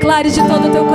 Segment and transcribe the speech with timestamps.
[0.00, 0.86] declare de todo o teu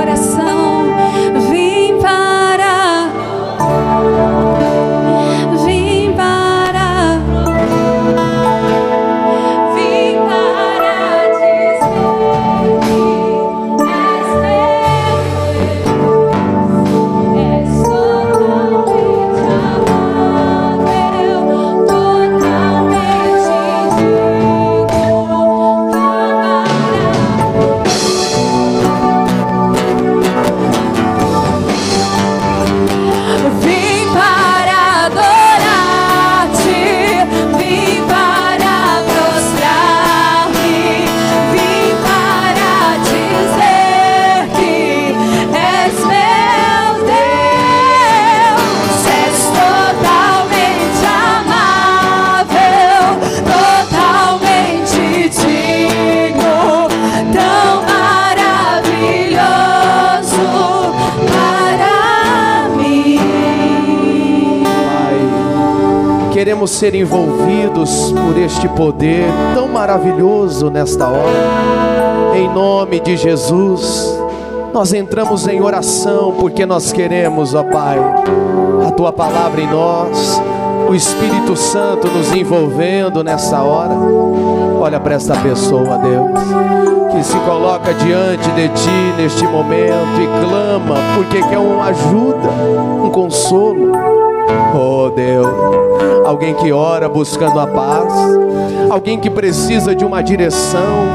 [66.86, 69.24] ser envolvidos por este poder
[69.56, 72.36] tão maravilhoso nesta hora.
[72.36, 74.16] Em nome de Jesus,
[74.72, 77.98] nós entramos em oração porque nós queremos, ó Pai,
[78.86, 80.40] a tua palavra em nós,
[80.88, 83.96] o Espírito Santo nos envolvendo nessa hora.
[84.78, 86.30] Olha para esta pessoa, Deus,
[87.10, 92.48] que se coloca diante de ti neste momento e clama porque quer uma ajuda,
[93.02, 94.25] um consolo.
[94.78, 95.48] Oh Deus,
[96.26, 98.12] alguém que ora buscando a paz,
[98.90, 101.06] alguém que precisa de uma direção,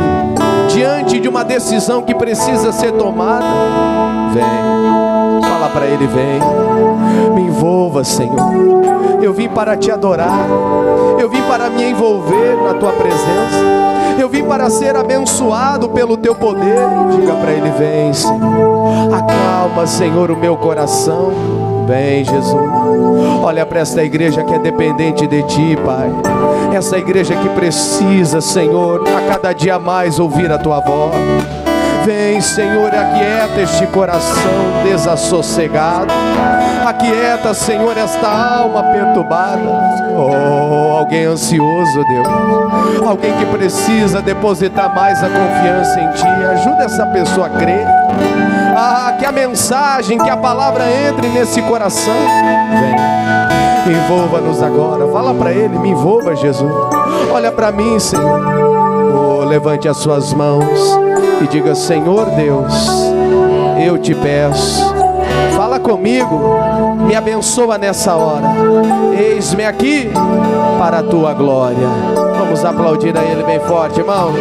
[0.74, 3.46] diante de uma decisão que precisa ser tomada,
[4.34, 6.40] vem, fala para Ele: vem,
[7.36, 8.36] me envolva, Senhor.
[9.22, 10.48] Eu vim para te adorar,
[11.19, 13.92] eu vim para me envolver na tua presença.
[14.19, 16.78] Eu vim para ser abençoado pelo teu poder.
[17.16, 19.14] Diga para ele: vem, Senhor.
[19.14, 21.61] Acalma, Senhor, o meu coração.
[21.92, 22.56] Vem, Jesus.
[23.44, 26.10] Olha para esta igreja que é dependente de Ti, Pai.
[26.74, 31.14] Essa igreja que precisa, Senhor, a cada dia mais ouvir a Tua voz.
[32.06, 36.14] Vem, Senhor, aquieta este coração desassossegado.
[36.88, 39.62] Aquieta, Senhor, esta alma perturbada.
[40.16, 43.06] Oh, alguém ansioso, Deus.
[43.06, 46.46] Alguém que precisa depositar mais a confiança em Ti.
[46.54, 48.00] Ajuda essa pessoa a crer.
[48.83, 52.16] Ah, que a mensagem, que a palavra entre nesse coração.
[53.86, 55.07] Vem, envolva-nos agora.
[55.12, 56.74] Fala para Ele, me envolva, Jesus.
[57.31, 58.42] Olha para mim, Senhor.
[59.13, 61.00] Oh, levante as suas mãos
[61.44, 62.74] e diga: Senhor Deus,
[63.86, 64.83] eu te peço.
[65.56, 66.42] Fala comigo,
[67.06, 68.48] me abençoa nessa hora.
[69.16, 70.12] Eis-me aqui
[70.80, 71.88] para a tua glória.
[72.39, 74.39] Vamos aplaudir a Ele bem forte, irmãos.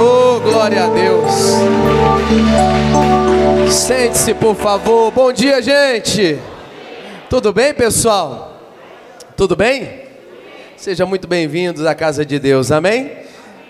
[0.00, 1.47] Oh, glória a Deus.
[3.70, 5.10] Sente-se, por favor.
[5.10, 6.38] Bom dia, gente.
[7.30, 8.60] Tudo bem, pessoal?
[9.34, 10.02] Tudo bem?
[10.76, 13.12] Sejam muito bem-vindos à casa de Deus, amém?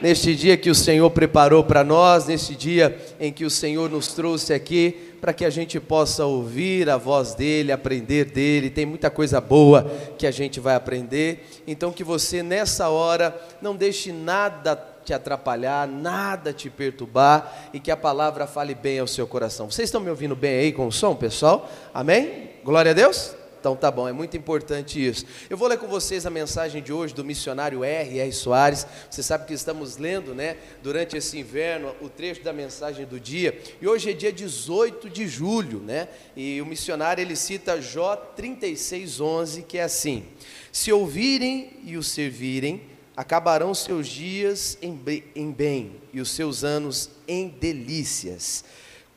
[0.02, 4.08] Neste dia que o Senhor preparou para nós, neste dia em que o Senhor nos
[4.08, 9.08] trouxe aqui, para que a gente possa ouvir a voz dEle, aprender dEle, tem muita
[9.08, 9.88] coisa boa
[10.18, 11.46] que a gente vai aprender.
[11.66, 14.76] Então, que você nessa hora não deixe nada
[15.08, 19.70] te atrapalhar, nada te perturbar e que a palavra fale bem ao seu coração.
[19.70, 21.66] Vocês estão me ouvindo bem aí com o som, pessoal?
[21.94, 22.50] Amém?
[22.62, 23.34] Glória a Deus?
[23.58, 25.24] Então tá bom, é muito importante isso.
[25.48, 28.18] Eu vou ler com vocês a mensagem de hoje do missionário R.
[28.18, 28.32] R.
[28.32, 28.86] Soares.
[29.10, 33.58] Você sabe que estamos lendo, né, durante esse inverno, o trecho da mensagem do dia.
[33.80, 36.08] E hoje é dia 18 de julho, né?
[36.36, 40.26] E o missionário ele cita Jó 36:11, que é assim:
[40.70, 47.48] Se ouvirem e o servirem, acabarão seus dias em bem e os seus anos em
[47.48, 48.64] delícias.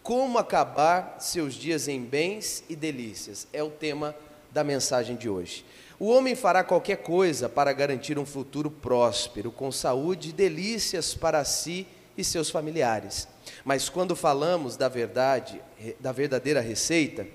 [0.02, 3.48] Como acabar seus dias em bens e delícias?
[3.54, 4.16] É o tema
[4.52, 5.64] da mensagem de hoje.
[6.00, 11.46] O homem fará qualquer coisa para garantir um futuro próspero, com saúde e delícias para
[11.46, 11.86] si
[12.18, 13.28] e seus familiares.
[13.64, 15.62] Mas quando falamos da verdade,
[16.00, 17.28] da verdadeira receita,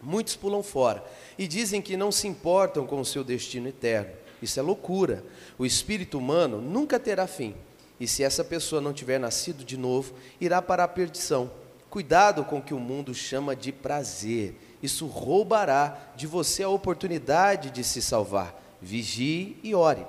[0.00, 1.04] muitos pulam fora
[1.36, 4.24] e dizem que não se importam com o seu destino eterno.
[4.46, 5.22] Isso é loucura.
[5.58, 7.54] O espírito humano nunca terá fim.
[8.00, 11.50] E se essa pessoa não tiver nascido de novo, irá para a perdição.
[11.90, 17.70] Cuidado com o que o mundo chama de prazer isso roubará de você a oportunidade
[17.70, 18.62] de se salvar.
[18.80, 20.06] Vigie e ore.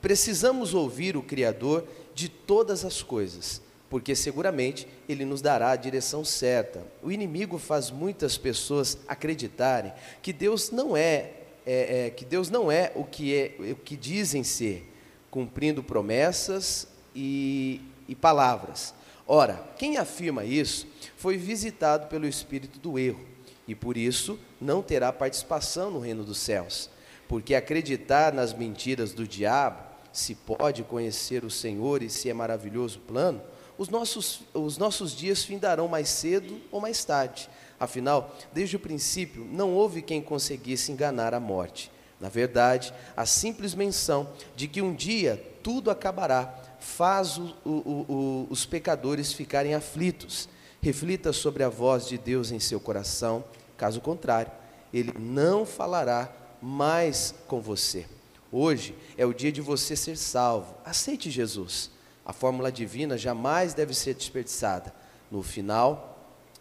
[0.00, 6.24] Precisamos ouvir o Criador de todas as coisas, porque seguramente Ele nos dará a direção
[6.24, 6.86] certa.
[7.02, 9.92] O inimigo faz muitas pessoas acreditarem
[10.22, 11.32] que Deus não é,
[11.66, 14.88] é, é que Deus não é o que é o que dizem ser,
[15.30, 18.94] cumprindo promessas e, e palavras.
[19.26, 23.26] Ora, quem afirma isso foi visitado pelo espírito do erro
[23.66, 26.88] e por isso não terá participação no reino dos céus.
[27.28, 29.82] Porque acreditar nas mentiras do diabo,
[30.12, 33.42] se pode conhecer o Senhor e se é maravilhoso plano,
[33.76, 37.50] os nossos, os nossos dias findarão mais cedo ou mais tarde.
[37.78, 41.90] Afinal, desde o princípio, não houve quem conseguisse enganar a morte.
[42.20, 48.46] Na verdade, a simples menção de que um dia tudo acabará faz o, o, o,
[48.48, 50.48] os pecadores ficarem aflitos.
[50.80, 53.44] Reflita sobre a voz de Deus em seu coração
[53.76, 54.50] Caso contrário,
[54.92, 58.06] ele não falará mais com você.
[58.50, 60.74] Hoje é o dia de você ser salvo.
[60.84, 61.90] Aceite Jesus.
[62.24, 64.94] A fórmula divina jamais deve ser desperdiçada.
[65.30, 66.15] No final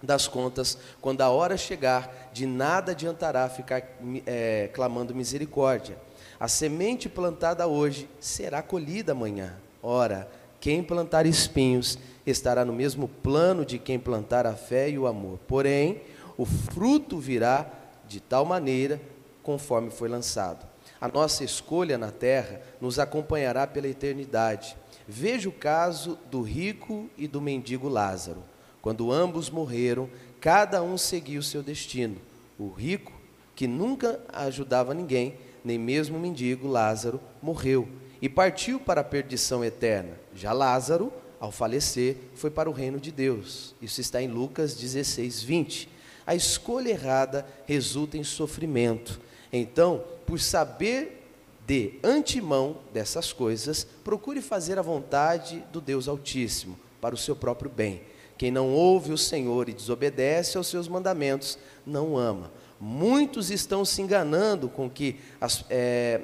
[0.06, 3.84] das contas, quando a hora chegar, de nada adiantará ficar
[4.26, 5.98] é, clamando misericórdia.
[6.40, 9.56] A semente plantada hoje será colhida amanhã.
[9.82, 15.08] Ora, quem plantar espinhos estará no mesmo plano de quem plantar a fé e o
[15.08, 15.40] amor.
[15.48, 16.02] Porém,
[16.38, 17.70] o fruto virá
[18.08, 19.00] de tal maneira
[19.44, 20.66] conforme foi lançado.
[21.00, 24.76] A nossa escolha na terra nos acompanhará pela eternidade.
[25.08, 28.44] Veja o caso do rico e do mendigo Lázaro.
[28.86, 30.08] Quando ambos morreram,
[30.40, 32.18] cada um seguiu seu destino.
[32.56, 33.12] O rico,
[33.56, 37.88] que nunca ajudava ninguém, nem mesmo o mendigo Lázaro, morreu
[38.22, 40.20] e partiu para a perdição eterna.
[40.36, 43.74] Já Lázaro, ao falecer, foi para o reino de Deus.
[43.82, 45.96] Isso está em Lucas 16, 20
[46.28, 49.20] a escolha errada resulta em sofrimento.
[49.52, 51.24] Então, por saber
[51.66, 57.72] de antemão dessas coisas, procure fazer a vontade do Deus Altíssimo para o seu próprio
[57.72, 58.02] bem.
[58.38, 62.52] Quem não ouve o Senhor e desobedece aos seus mandamentos, não ama.
[62.80, 66.22] Muitos estão se enganando com que as, é,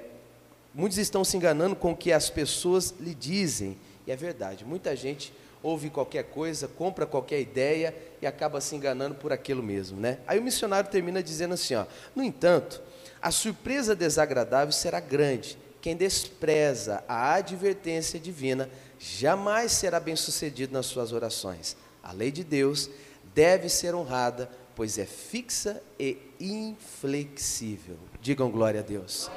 [0.74, 3.77] muitos estão se enganando com o que as pessoas lhe dizem.
[4.06, 9.15] E é verdade, muita gente ouve qualquer coisa, compra qualquer ideia e acaba se enganando
[9.15, 10.18] por aquilo mesmo, né?
[10.27, 12.82] Aí o missionário termina dizendo assim, ó: "No entanto,
[13.22, 15.58] a surpresa desagradável será grande.
[15.80, 21.75] Quem despreza a advertência divina jamais será bem-sucedido nas suas orações.
[22.03, 22.89] A lei de Deus
[23.34, 29.29] deve ser honrada, pois é fixa e inflexível." Digam glória a Deus.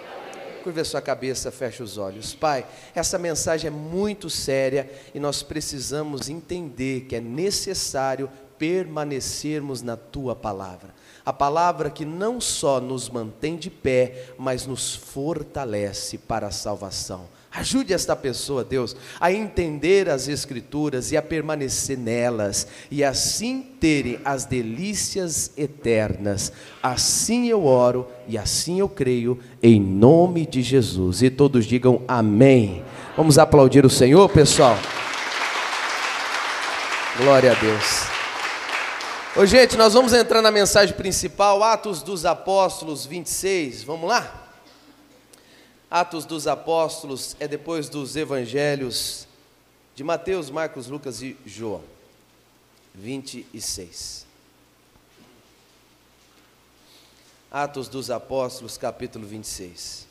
[0.63, 2.35] Curva a sua cabeça, feche os olhos.
[2.35, 9.97] Pai, essa mensagem é muito séria e nós precisamos entender que é necessário permanecermos na
[9.97, 10.95] tua palavra.
[11.23, 17.29] A palavra que não só nos mantém de pé, mas nos fortalece para a salvação.
[17.55, 24.19] Ajude esta pessoa, Deus, a entender as Escrituras e a permanecer nelas, e assim terem
[24.25, 26.53] as delícias eternas.
[26.83, 31.23] Assim eu oro e assim eu creio, em nome de Jesus.
[31.23, 32.85] E todos digam amém.
[33.17, 34.77] Vamos aplaudir o Senhor, pessoal.
[37.17, 38.03] Glória a Deus.
[39.37, 43.85] Ô, gente, nós vamos entrar na mensagem principal, Atos dos Apóstolos 26.
[43.85, 44.44] Vamos lá?
[45.95, 49.29] Atos dos Apóstolos é depois dos evangelhos
[49.95, 51.85] de Mateus, Marcos, Lucas e João.
[52.97, 54.27] 26.
[57.49, 60.09] Atos dos Apóstolos, capítulo 26.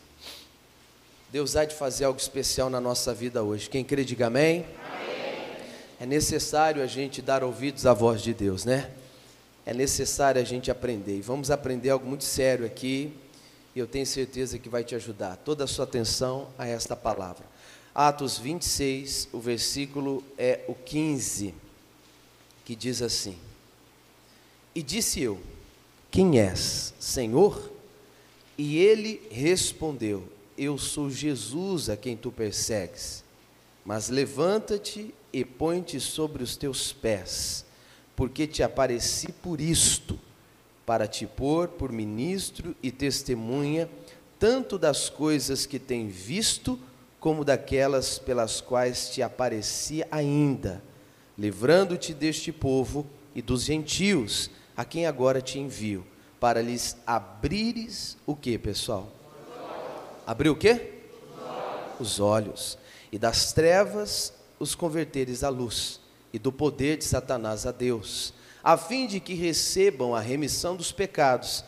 [1.30, 3.70] Deus há de fazer algo especial na nossa vida hoje.
[3.70, 4.66] Quem crê, diga amém.
[4.90, 5.58] amém.
[6.00, 8.90] É necessário a gente dar ouvidos à voz de Deus, né?
[9.66, 11.18] É necessário a gente aprender.
[11.18, 13.14] E vamos aprender algo muito sério aqui
[13.76, 15.38] e eu tenho certeza que vai te ajudar.
[15.38, 17.46] Toda a sua atenção a esta palavra.
[17.94, 21.54] Atos 26, o versículo é o 15,
[22.66, 23.38] que diz assim:
[24.74, 25.40] E disse eu:
[26.12, 27.72] Quem és, Senhor?
[28.58, 30.28] E ele respondeu:
[30.58, 33.24] Eu sou Jesus a quem tu persegues.
[33.86, 37.66] Mas levanta-te e põe-te sobre os teus pés,
[38.16, 40.18] porque te apareci por isto
[40.86, 43.90] para te pôr por ministro e testemunha,
[44.38, 46.80] tanto das coisas que tem visto,
[47.20, 50.84] como daquelas pelas quais te apareci ainda,
[51.38, 56.06] livrando-te deste povo e dos gentios, a quem agora te envio,
[56.40, 59.10] para lhes abrires o que, pessoal?
[60.28, 61.04] Abrir o quê?
[62.00, 62.78] Os olhos.
[63.12, 66.02] E das trevas os converteres à luz,
[66.34, 70.92] e do poder de Satanás a Deus a fim de que recebam a remissão dos
[70.92, 71.66] pecados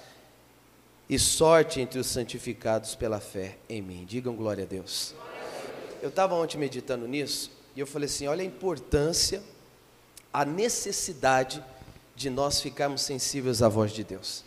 [1.09, 4.05] e sorte entre os santificados pela fé em mim.
[4.05, 5.13] Digam glória a Deus.
[6.01, 9.43] Eu estava ontem meditando nisso e eu falei assim: olha a importância,
[10.31, 11.63] a necessidade
[12.15, 14.43] de nós ficarmos sensíveis à voz de Deus.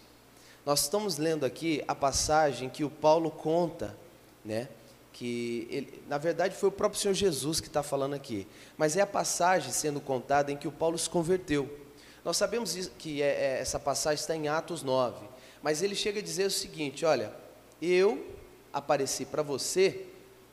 [0.64, 3.96] Nós estamos lendo aqui a passagem que o Paulo conta,
[4.44, 4.68] né?
[5.12, 9.00] Que ele, na verdade foi o próprio Senhor Jesus que está falando aqui, mas é
[9.00, 11.87] a passagem sendo contada em que o Paulo se converteu.
[12.24, 15.26] Nós sabemos que é, é, essa passagem está em Atos 9,
[15.62, 17.32] mas ele chega a dizer o seguinte: olha,
[17.80, 18.26] eu
[18.72, 20.06] apareci para você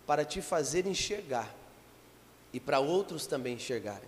[0.05, 1.53] para te fazer enxergar
[2.53, 4.07] e para outros também enxergarem.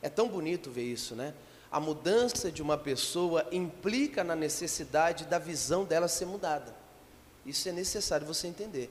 [0.00, 1.34] É tão bonito ver isso, né?
[1.70, 6.74] A mudança de uma pessoa implica na necessidade da visão dela ser mudada.
[7.44, 8.90] Isso é necessário você entender.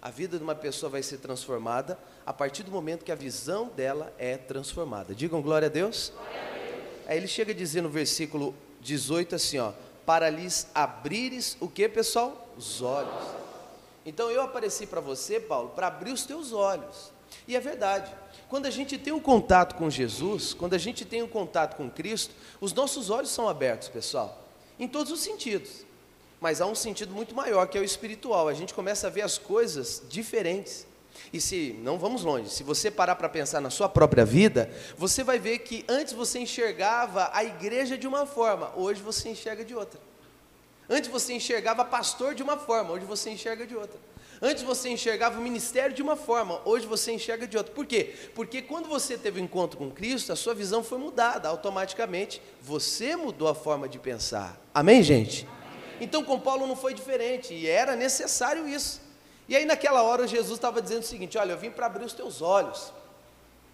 [0.00, 3.68] A vida de uma pessoa vai ser transformada a partir do momento que a visão
[3.68, 5.14] dela é transformada.
[5.14, 6.12] Digam glória a Deus.
[6.14, 6.55] Glória a Deus.
[7.06, 9.72] Aí ele chega a dizer no versículo 18 assim, ó,
[10.04, 12.48] para lhes abrires o que, pessoal?
[12.56, 13.46] Os olhos.
[14.04, 17.12] Então eu apareci para você, Paulo, para abrir os teus olhos.
[17.46, 18.12] E é verdade.
[18.48, 21.90] Quando a gente tem um contato com Jesus, quando a gente tem um contato com
[21.90, 24.44] Cristo, os nossos olhos são abertos, pessoal,
[24.78, 25.84] em todos os sentidos.
[26.40, 28.46] Mas há um sentido muito maior, que é o espiritual.
[28.46, 30.86] A gente começa a ver as coisas diferentes.
[31.32, 35.24] E se, não vamos longe, se você parar para pensar na sua própria vida, você
[35.24, 39.74] vai ver que antes você enxergava a igreja de uma forma, hoje você enxerga de
[39.74, 40.00] outra.
[40.88, 43.98] Antes você enxergava pastor de uma forma, hoje você enxerga de outra.
[44.40, 47.72] Antes você enxergava o ministério de uma forma, hoje você enxerga de outra.
[47.72, 48.14] Por quê?
[48.34, 53.16] Porque quando você teve um encontro com Cristo, a sua visão foi mudada, automaticamente você
[53.16, 54.60] mudou a forma de pensar.
[54.74, 55.48] Amém, gente?
[56.00, 59.00] Então com Paulo não foi diferente, e era necessário isso.
[59.48, 62.12] E aí, naquela hora, Jesus estava dizendo o seguinte: Olha, eu vim para abrir os
[62.12, 62.92] teus olhos.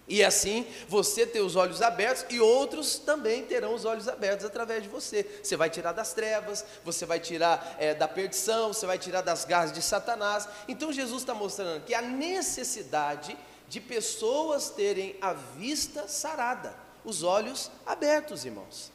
[0.07, 4.83] E assim você ter os olhos abertos e outros também terão os olhos abertos através
[4.83, 5.23] de você.
[5.41, 9.45] Você vai tirar das trevas, você vai tirar é, da perdição, você vai tirar das
[9.45, 10.47] garras de Satanás.
[10.67, 13.37] Então Jesus está mostrando que a necessidade
[13.69, 16.75] de pessoas terem a vista sarada,
[17.05, 18.91] os olhos abertos, irmãos.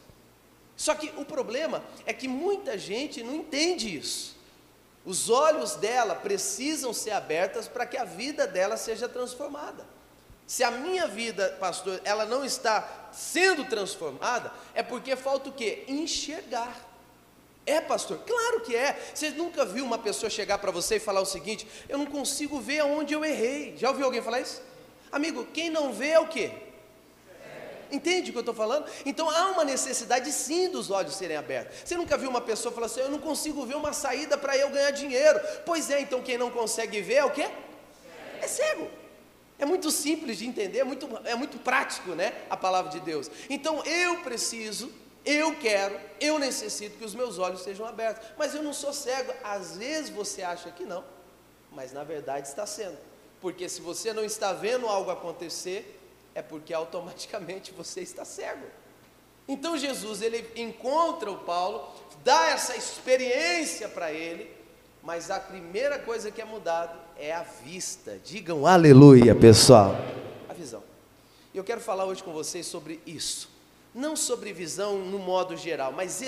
[0.77, 4.38] Só que o problema é que muita gente não entende isso.
[5.05, 9.85] Os olhos dela precisam ser abertos para que a vida dela seja transformada.
[10.45, 15.83] Se a minha vida, pastor, ela não está sendo transformada, é porque falta o quê?
[15.87, 16.89] Enxergar.
[17.65, 18.19] É, pastor?
[18.25, 18.99] Claro que é.
[19.13, 22.59] Você nunca viu uma pessoa chegar para você e falar o seguinte: Eu não consigo
[22.59, 23.77] ver aonde eu errei.
[23.77, 24.61] Já ouviu alguém falar isso?
[25.11, 26.51] Amigo, quem não vê é o quê?
[27.91, 28.85] Entende o que eu estou falando?
[29.05, 31.77] Então há uma necessidade sim dos olhos serem abertos.
[31.83, 34.69] Você nunca viu uma pessoa falar assim: Eu não consigo ver uma saída para eu
[34.69, 35.39] ganhar dinheiro.
[35.65, 37.49] Pois é, então quem não consegue ver é o quê?
[38.41, 38.87] É cego.
[39.57, 42.33] É muito simples de entender, é muito, é muito prático, né?
[42.49, 43.29] A palavra de Deus.
[43.49, 44.89] Então eu preciso,
[45.25, 48.25] eu quero, eu necessito que os meus olhos sejam abertos.
[48.37, 49.33] Mas eu não sou cego.
[49.43, 51.03] Às vezes você acha que não,
[51.71, 52.97] mas na verdade está sendo.
[53.41, 55.98] Porque se você não está vendo algo acontecer,
[56.35, 58.65] é porque automaticamente você está cego.
[59.47, 61.87] Então Jesus ele encontra o Paulo,
[62.23, 64.51] dá essa experiência para ele,
[65.01, 68.19] mas a primeira coisa que é mudada é a vista.
[68.23, 69.95] Digam aleluia, pessoal.
[70.47, 70.83] A visão.
[71.53, 73.49] E eu quero falar hoje com vocês sobre isso.
[73.93, 76.21] Não sobre visão no modo geral, mas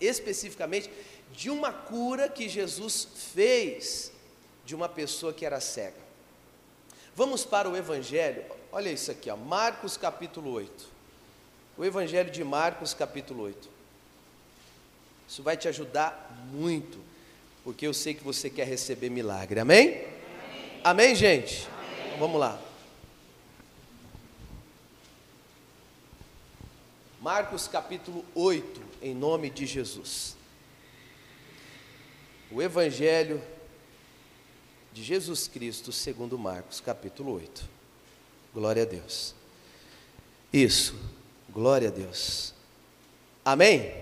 [0.00, 0.90] especificamente
[1.32, 4.10] de uma cura que Jesus fez
[4.64, 6.07] de uma pessoa que era cega.
[7.18, 10.86] Vamos para o Evangelho, olha isso aqui, ó, Marcos capítulo 8.
[11.76, 13.68] O Evangelho de Marcos capítulo 8.
[15.28, 17.00] Isso vai te ajudar muito,
[17.64, 19.88] porque eu sei que você quer receber milagre, amém?
[19.96, 21.66] Amém, amém gente?
[21.66, 22.06] Amém.
[22.06, 22.56] Então, vamos lá.
[27.20, 30.36] Marcos capítulo 8, em nome de Jesus.
[32.48, 33.42] O Evangelho
[34.98, 37.64] de Jesus Cristo, segundo Marcos, capítulo 8.
[38.52, 39.32] Glória a Deus.
[40.52, 40.96] Isso,
[41.48, 42.52] glória a Deus.
[43.44, 43.92] Amém?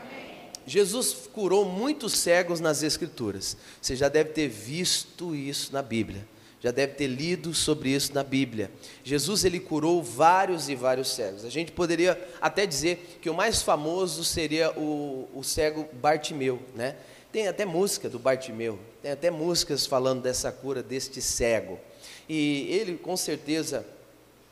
[0.00, 0.52] Amém?
[0.64, 3.56] Jesus curou muitos cegos nas Escrituras.
[3.82, 6.24] Você já deve ter visto isso na Bíblia.
[6.60, 8.70] Já deve ter lido sobre isso na Bíblia.
[9.02, 11.44] Jesus ele curou vários e vários cegos.
[11.44, 16.94] A gente poderia até dizer que o mais famoso seria o, o cego Bartimeu, né?
[17.34, 21.80] Tem até música do Bartimeu, tem até músicas falando dessa cura deste cego.
[22.28, 23.84] E ele, com certeza,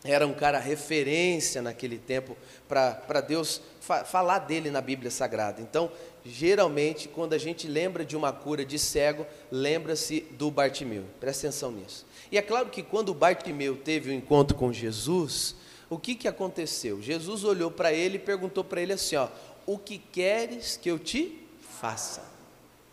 [0.02, 2.36] era um cara referência naquele tempo
[2.68, 5.62] para Deus fa falar dele na Bíblia Sagrada.
[5.62, 5.92] Então,
[6.24, 11.04] geralmente, quando a gente lembra de uma cura de cego, lembra-se do Bartimeu.
[11.20, 12.04] Presta atenção nisso.
[12.32, 15.54] E é claro que quando o Bartimeu teve o um encontro com Jesus,
[15.88, 17.00] o que, que aconteceu?
[17.00, 19.28] Jesus olhou para ele e perguntou para ele assim: ó,
[19.64, 21.46] O que queres que eu te
[21.80, 22.31] faça?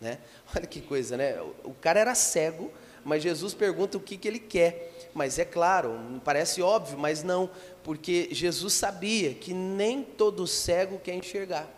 [0.00, 0.18] Né?
[0.54, 1.40] Olha que coisa, né?
[1.64, 2.70] O cara era cego,
[3.04, 4.92] mas Jesus pergunta o que, que ele quer.
[5.12, 7.50] Mas é claro, parece óbvio, mas não,
[7.82, 11.68] porque Jesus sabia que nem todo cego quer enxergar.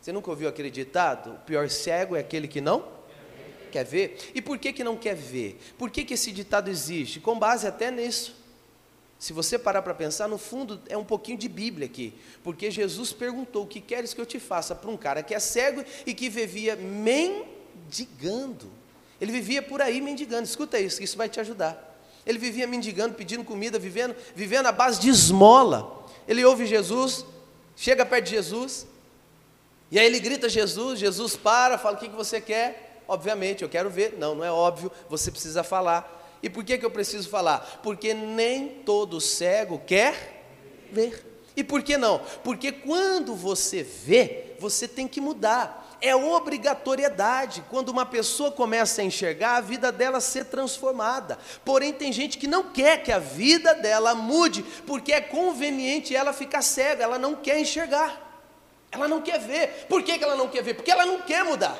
[0.00, 1.34] Você nunca ouviu aquele ditado?
[1.34, 2.88] O pior cego é aquele que não
[3.70, 4.30] quer ver.
[4.34, 5.58] E por que, que não quer ver?
[5.78, 7.20] Por que, que esse ditado existe?
[7.20, 8.41] Com base até nisso.
[9.22, 13.12] Se você parar para pensar, no fundo é um pouquinho de Bíblia aqui, porque Jesus
[13.12, 14.74] perguntou: O que queres que eu te faça?
[14.74, 18.68] para um cara que é cego e que vivia mendigando.
[19.20, 22.04] Ele vivia por aí mendigando, escuta isso, isso vai te ajudar.
[22.26, 26.04] Ele vivia mendigando, pedindo comida, vivendo, vivendo à base de esmola.
[26.26, 27.24] Ele ouve Jesus,
[27.76, 28.88] chega perto de Jesus,
[29.88, 33.04] e aí ele grita Jesus, Jesus para, fala: O que, que você quer?
[33.06, 34.16] Obviamente, eu quero ver.
[34.18, 36.21] Não, não é óbvio, você precisa falar.
[36.42, 37.80] E por que, que eu preciso falar?
[37.82, 40.44] Porque nem todo cego quer
[40.90, 41.32] ver.
[41.56, 42.20] E por que não?
[42.42, 45.98] Porque quando você vê, você tem que mudar.
[46.00, 47.62] É obrigatoriedade.
[47.70, 51.38] Quando uma pessoa começa a enxergar, a vida dela ser transformada.
[51.64, 56.32] Porém, tem gente que não quer que a vida dela mude, porque é conveniente ela
[56.32, 58.30] ficar cega, ela não quer enxergar.
[58.90, 59.86] Ela não quer ver.
[59.88, 60.74] Por que, que ela não quer ver?
[60.74, 61.78] Porque ela não quer mudar.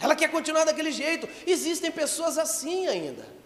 [0.00, 1.28] Ela quer continuar daquele jeito.
[1.46, 3.43] Existem pessoas assim ainda.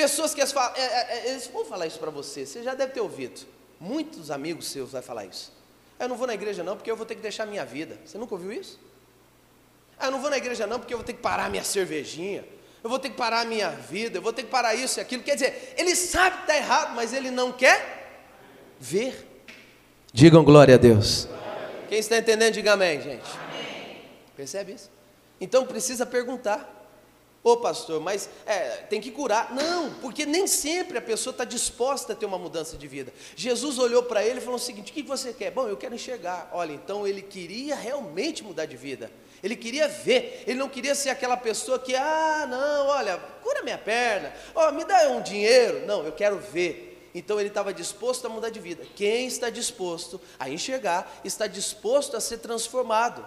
[0.00, 2.92] Pessoas que falam, é, é, é, eles vão falar isso para você, você já deve
[2.92, 3.42] ter ouvido.
[3.78, 5.52] Muitos amigos seus vão falar isso.
[5.98, 7.98] Ah, eu não vou na igreja não, porque eu vou ter que deixar minha vida.
[8.02, 8.80] Você nunca ouviu isso?
[9.98, 12.46] Ah, eu não vou na igreja não, porque eu vou ter que parar minha cervejinha.
[12.82, 15.22] Eu vou ter que parar minha vida, eu vou ter que parar isso e aquilo.
[15.22, 18.22] Quer dizer, ele sabe que está errado, mas ele não quer
[18.80, 19.28] ver.
[20.14, 21.28] Digam glória a Deus.
[21.90, 23.28] Quem está entendendo, diga amém, gente.
[24.34, 24.90] Percebe isso?
[25.38, 26.79] Então precisa perguntar.
[27.42, 29.54] Ô pastor, mas é, tem que curar.
[29.54, 33.14] Não, porque nem sempre a pessoa está disposta a ter uma mudança de vida.
[33.34, 35.50] Jesus olhou para ele e falou o seguinte: o que você quer?
[35.50, 36.50] Bom, eu quero enxergar.
[36.52, 39.10] Olha, então ele queria realmente mudar de vida.
[39.42, 43.78] Ele queria ver, ele não queria ser aquela pessoa que, ah, não, olha, cura minha
[43.78, 45.86] perna, oh, me dá um dinheiro.
[45.86, 47.10] Não, eu quero ver.
[47.14, 48.84] Então ele estava disposto a mudar de vida.
[48.94, 53.26] Quem está disposto a enxergar, está disposto a ser transformado.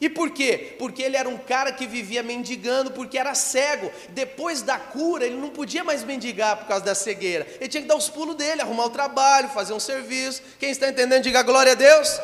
[0.00, 0.76] E por quê?
[0.78, 3.92] Porque ele era um cara que vivia mendigando, porque era cego.
[4.08, 7.46] Depois da cura, ele não podia mais mendigar por causa da cegueira.
[7.60, 10.42] Ele tinha que dar os pulos dele, arrumar o trabalho, fazer um serviço.
[10.58, 12.18] Quem está entendendo, diga glória a Deus.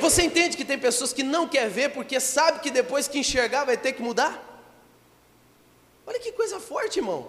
[0.00, 3.64] Você entende que tem pessoas que não quer ver porque sabe que depois que enxergar
[3.64, 4.48] vai ter que mudar?
[6.04, 7.28] Olha que coisa forte, irmão.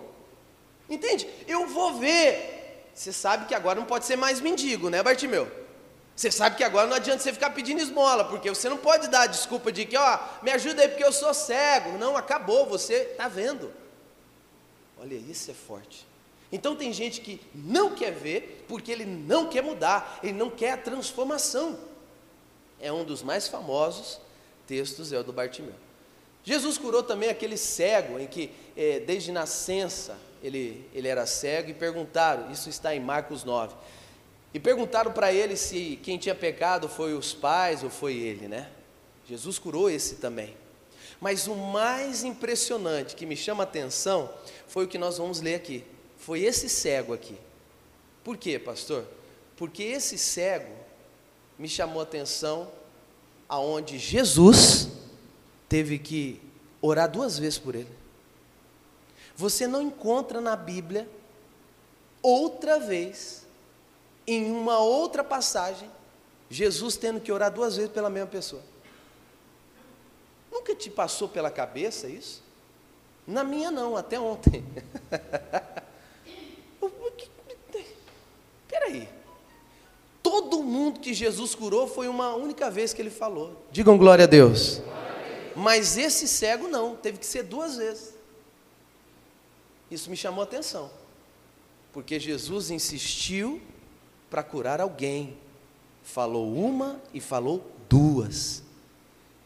[0.89, 1.27] Entende?
[1.47, 2.89] Eu vou ver.
[2.95, 5.62] Você sabe que agora não pode ser mais mendigo, né, Bartimeu?
[6.15, 9.21] Você sabe que agora não adianta você ficar pedindo esmola, porque você não pode dar
[9.21, 11.97] a desculpa de que, ó, me ajuda aí porque eu sou cego.
[11.97, 13.71] Não, acabou, você está vendo.
[14.99, 16.05] Olha, isso é forte.
[16.51, 20.71] Então tem gente que não quer ver porque ele não quer mudar, ele não quer
[20.73, 21.79] a transformação.
[22.79, 24.19] É um dos mais famosos
[24.67, 25.73] textos, é o do Bartimeu.
[26.43, 31.73] Jesus curou também aquele cego em que, eh, desde nascença, ele, ele era cego e
[31.73, 33.73] perguntaram, isso está em Marcos 9,
[34.53, 38.69] e perguntaram para ele se quem tinha pecado foi os pais ou foi ele, né?
[39.27, 40.55] Jesus curou esse também.
[41.19, 44.29] Mas o mais impressionante que me chama a atenção
[44.67, 45.83] foi o que nós vamos ler aqui.
[46.17, 47.37] Foi esse cego aqui.
[48.23, 49.05] Por quê, pastor?
[49.57, 50.73] Porque esse cego
[51.57, 52.71] me chamou a atenção
[53.47, 54.89] aonde Jesus
[55.67, 56.41] teve que
[56.81, 57.89] orar duas vezes por ele.
[59.35, 61.07] Você não encontra na Bíblia
[62.21, 63.42] outra vez
[64.25, 65.89] em uma outra passagem,
[66.49, 68.61] Jesus tendo que orar duas vezes pela mesma pessoa.
[70.51, 72.43] Nunca te passou pela cabeça isso?
[73.25, 74.63] Na minha não, até ontem.
[78.67, 79.09] Peraí.
[80.21, 83.65] Todo mundo que Jesus curou foi uma única vez que ele falou.
[83.71, 84.81] Digam glória a Deus.
[85.55, 88.13] Mas esse cego não, teve que ser duas vezes.
[89.91, 90.89] Isso me chamou a atenção.
[91.91, 93.61] Porque Jesus insistiu
[94.33, 95.37] para curar alguém.
[96.01, 98.63] Falou uma e falou duas.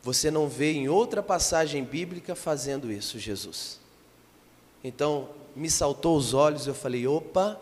[0.02, 3.82] Você não vê em outra passagem bíblica fazendo isso, Jesus.
[4.82, 7.60] Então, me saltou os olhos, eu falei: opa,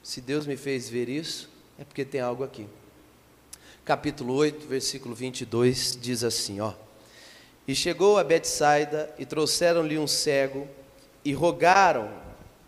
[0.00, 2.68] se Deus me fez ver isso, é porque tem algo aqui.
[3.84, 6.72] Capítulo 8, versículo 22 diz assim: ó.
[7.66, 10.68] E chegou a Betsaida e trouxeram-lhe um cego
[11.24, 12.12] e rogaram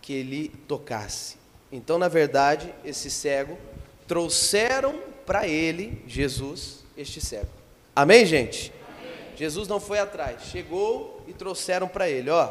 [0.02, 1.43] que ele tocasse.
[1.74, 3.58] Então, na verdade, esse cego
[4.06, 7.50] trouxeram para ele, Jesus, este cego.
[7.96, 8.72] Amém, gente?
[8.96, 9.12] Amém.
[9.36, 12.48] Jesus não foi atrás, chegou e trouxeram para ele, ó.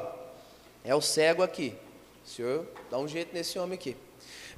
[0.83, 1.73] É o cego aqui.
[2.25, 3.95] O Senhor dá um jeito nesse homem aqui.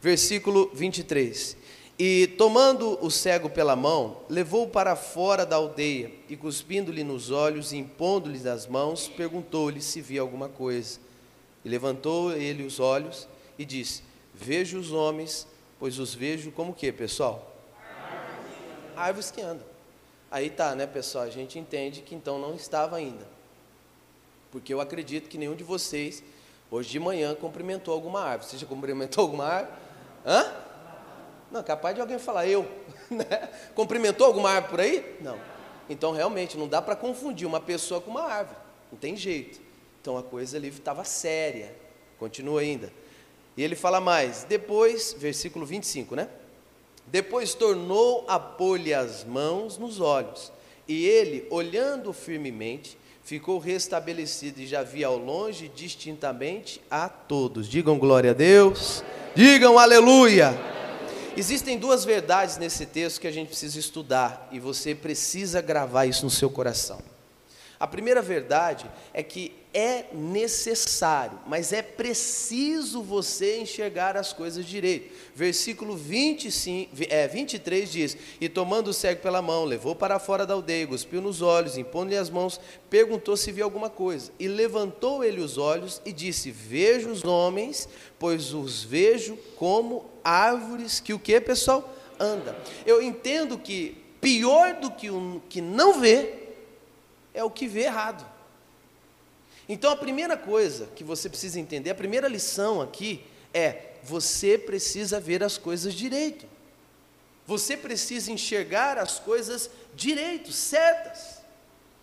[0.01, 1.55] Versículo 23.
[1.99, 7.71] E tomando o cego pela mão, levou-o para fora da aldeia e cuspindo-lhe nos olhos
[7.71, 10.97] e impondo-lhe as mãos, perguntou-lhe se via alguma coisa.
[11.63, 13.27] E levantou ele os olhos
[13.59, 15.47] e disse: Vejo os homens,
[15.79, 17.55] pois os vejo como que, pessoal?
[18.95, 19.65] Árvores que andam.
[20.29, 21.23] Aí tá, né, pessoal?
[21.23, 23.25] A gente entende que então não estava ainda.
[24.51, 26.21] Porque eu acredito que nenhum de vocês,
[26.69, 28.49] hoje de manhã, cumprimentou alguma árvore.
[28.49, 29.77] Você já cumprimentou alguma árvore?
[30.25, 30.53] Hã?
[31.49, 32.65] Não, capaz de alguém falar, eu.
[33.09, 33.49] Né?
[33.75, 35.17] Cumprimentou alguma árvore por aí?
[35.21, 35.39] Não.
[35.87, 38.57] Então, realmente, não dá para confundir uma pessoa com uma árvore.
[38.91, 39.61] Não tem jeito.
[40.01, 41.73] Então, a coisa ali estava séria.
[42.17, 42.91] Continua ainda.
[43.57, 46.27] E ele fala mais, depois, versículo 25, né?
[47.07, 50.51] Depois tornou a pôr-lhe as mãos nos olhos,
[50.87, 57.67] e ele, olhando firmemente, ficou restabelecido e já via ao longe distintamente a todos.
[57.67, 60.53] Digam glória a Deus, digam aleluia.
[61.37, 66.23] Existem duas verdades nesse texto que a gente precisa estudar e você precisa gravar isso
[66.23, 67.01] no seu coração.
[67.79, 75.13] A primeira verdade é que é necessário, mas é preciso você enxergar as coisas direito.
[75.35, 80.53] Versículo 25, é, 23 diz: E tomando o cego pela mão, levou para fora da
[80.53, 82.57] aldeia, cuspiu nos olhos, impondo-lhe as mãos,
[82.89, 84.31] perguntou se via alguma coisa.
[84.39, 91.01] E levantou ele os olhos e disse: Vejo os homens, pois os vejo como árvores
[91.01, 91.93] que o que, pessoal?
[92.17, 92.57] Anda.
[92.85, 96.33] Eu entendo que pior do que o que não vê
[97.33, 98.34] é o que vê errado.
[99.67, 105.19] Então a primeira coisa que você precisa entender, a primeira lição aqui é: você precisa
[105.19, 106.45] ver as coisas direito.
[107.47, 111.41] Você precisa enxergar as coisas direito, certas.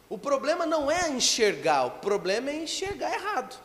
[0.08, 3.58] O problema não é enxergar, o problema é enxergar errado.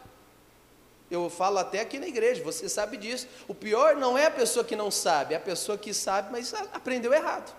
[1.10, 3.28] Eu falo até aqui na igreja, você sabe disso.
[3.48, 6.54] O pior não é a pessoa que não sabe, é a pessoa que sabe, mas
[6.74, 7.56] aprendeu errado.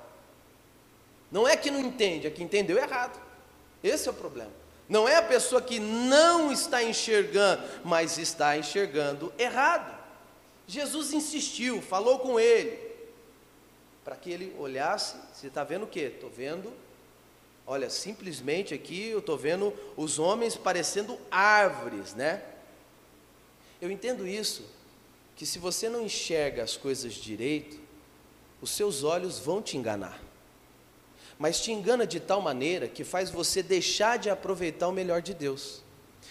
[1.31, 3.18] Não é que não entende, é que entendeu errado.
[3.83, 4.51] Esse é o problema.
[4.88, 9.96] Não é a pessoa que não está enxergando, mas está enxergando errado.
[10.66, 12.79] Jesus insistiu, falou com ele,
[14.05, 15.16] para que ele olhasse.
[15.33, 16.01] Você está vendo o que?
[16.01, 16.72] Estou vendo,
[17.66, 22.42] olha, simplesmente aqui eu estou vendo os homens parecendo árvores, né?
[23.81, 24.64] Eu entendo isso,
[25.37, 27.79] que se você não enxerga as coisas direito,
[28.61, 30.28] os seus olhos vão te enganar
[31.38, 35.33] mas te engana de tal maneira que faz você deixar de aproveitar o melhor de
[35.33, 35.83] Deus.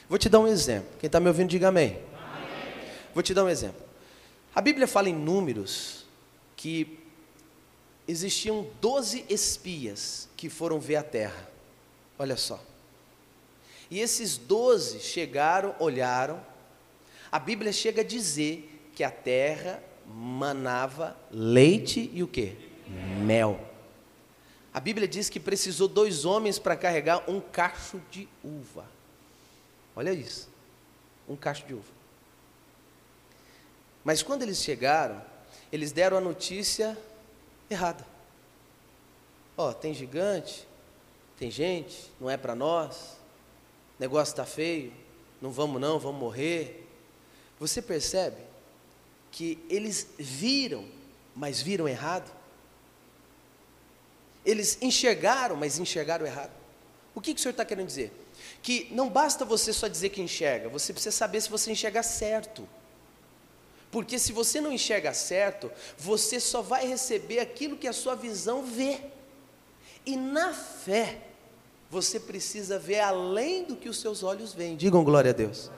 [0.09, 0.89] Vou te dar um exemplo.
[0.99, 1.99] Quem está me ouvindo, diga amém.
[2.13, 2.89] amém.
[3.13, 3.81] Vou te dar um exemplo.
[4.53, 6.05] A Bíblia fala em números
[6.55, 6.99] que
[8.07, 11.49] existiam 12 espias que foram ver a terra.
[12.17, 12.61] Olha só.
[13.89, 16.41] E esses 12 chegaram, olharam.
[17.31, 22.55] A Bíblia chega a dizer que a terra manava leite e o que?
[23.21, 23.66] Mel.
[24.77, 28.85] A Bíblia diz que precisou dois homens para carregar um cacho de uva.
[29.95, 30.47] Olha isso,
[31.27, 31.91] um cacho de uva.
[34.03, 35.19] Mas quando eles chegaram,
[35.71, 36.95] eles deram a notícia
[37.67, 38.05] errada.
[39.57, 40.67] Ó, oh, tem gigante,
[41.39, 43.17] tem gente, não é para nós,
[43.97, 44.93] negócio está feio,
[45.41, 46.87] não vamos não, vamos morrer.
[47.59, 48.37] Você percebe
[49.31, 50.87] que eles viram,
[51.35, 52.36] mas viram errado?
[54.47, 56.51] Eles enxergaram, mas enxergaram errado.
[57.13, 58.13] O que, que o senhor está querendo dizer?
[58.61, 62.65] Que não basta você só dizer que enxerga, você precisa saber se você enxerga certo.
[63.91, 68.63] Porque se você não enxerga certo, você só vai receber aquilo que a sua visão
[68.63, 69.01] vê.
[70.05, 71.19] E na fé,
[71.89, 74.77] você precisa ver além do que os seus olhos veem.
[74.77, 75.69] Digam glória a Deus.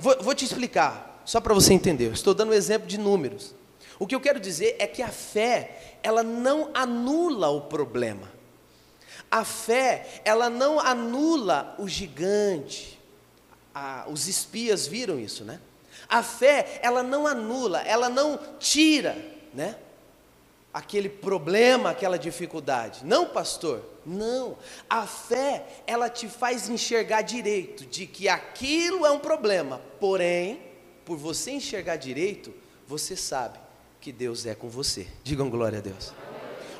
[0.00, 2.12] Vou, vou te explicar, só para você entender.
[2.12, 3.54] estou dando um exemplo de números.
[4.02, 8.28] O que eu quero dizer é que a fé, ela não anula o problema.
[9.30, 12.98] A fé, ela não anula o gigante.
[14.08, 15.60] Os espias viram isso, né?
[16.08, 19.16] A fé, ela não anula, ela não tira,
[19.54, 19.78] né?
[20.74, 23.04] Aquele problema, aquela dificuldade.
[23.04, 24.58] Não, pastor, não.
[24.90, 29.80] A fé, ela te faz enxergar direito de que aquilo é um problema.
[30.00, 30.60] Porém,
[31.04, 32.52] por você enxergar direito,
[32.84, 33.61] você sabe
[34.02, 35.06] que Deus é com você.
[35.22, 36.12] Digam glória a Deus.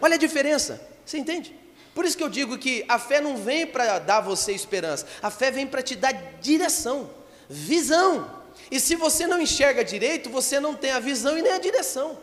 [0.01, 0.85] Olha a diferença.
[1.07, 1.57] Você entende?
[1.95, 5.07] Por isso que eu digo que a fé não vem para dar você esperança.
[5.23, 7.09] A fé vem para te dar direção,
[7.49, 8.43] visão.
[8.71, 12.19] E se você não enxerga direito, você não tem a visão e nem a direção.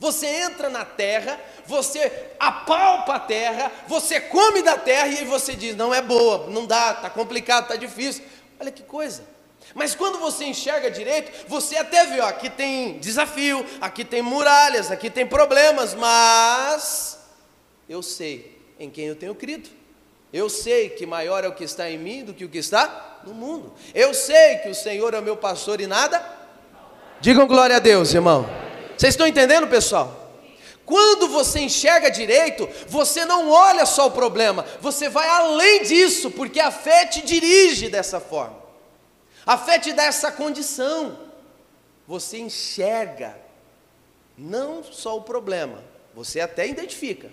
[0.00, 5.76] Você entra na terra, você apalpa a terra, você come da terra e você diz:
[5.76, 8.24] não é boa, não dá, está complicado, está difícil.
[8.58, 9.33] Olha que coisa.
[9.72, 14.90] Mas quando você enxerga direito, você até vê: ó, aqui tem desafio, aqui tem muralhas,
[14.90, 17.18] aqui tem problemas, mas
[17.88, 19.70] eu sei em quem eu tenho crido.
[20.32, 23.20] Eu sei que maior é o que está em mim do que o que está
[23.24, 23.72] no mundo.
[23.94, 26.20] Eu sei que o Senhor é o meu pastor e nada.
[27.20, 28.44] Digam glória a Deus, irmão.
[28.96, 30.32] Vocês estão entendendo, pessoal?
[30.84, 36.60] Quando você enxerga direito, você não olha só o problema, você vai além disso, porque
[36.60, 38.63] a fé te dirige dessa forma.
[39.46, 41.18] A fé te dá essa condição.
[42.06, 43.38] Você enxerga
[44.36, 45.82] não só o problema,
[46.14, 47.30] você até identifica,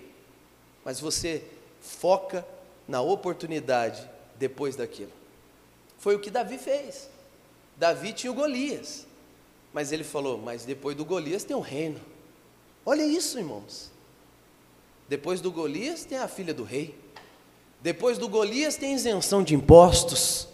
[0.84, 1.42] mas você
[1.80, 2.46] foca
[2.86, 5.12] na oportunidade depois daquilo.
[5.98, 7.08] Foi o que Davi fez.
[7.76, 9.06] Davi tinha o Golias.
[9.72, 12.00] Mas ele falou: Mas depois do Golias tem um reino.
[12.84, 13.90] Olha isso, irmãos.
[15.08, 16.94] Depois do Golias tem a filha do rei.
[17.80, 20.48] Depois do Golias tem isenção de impostos.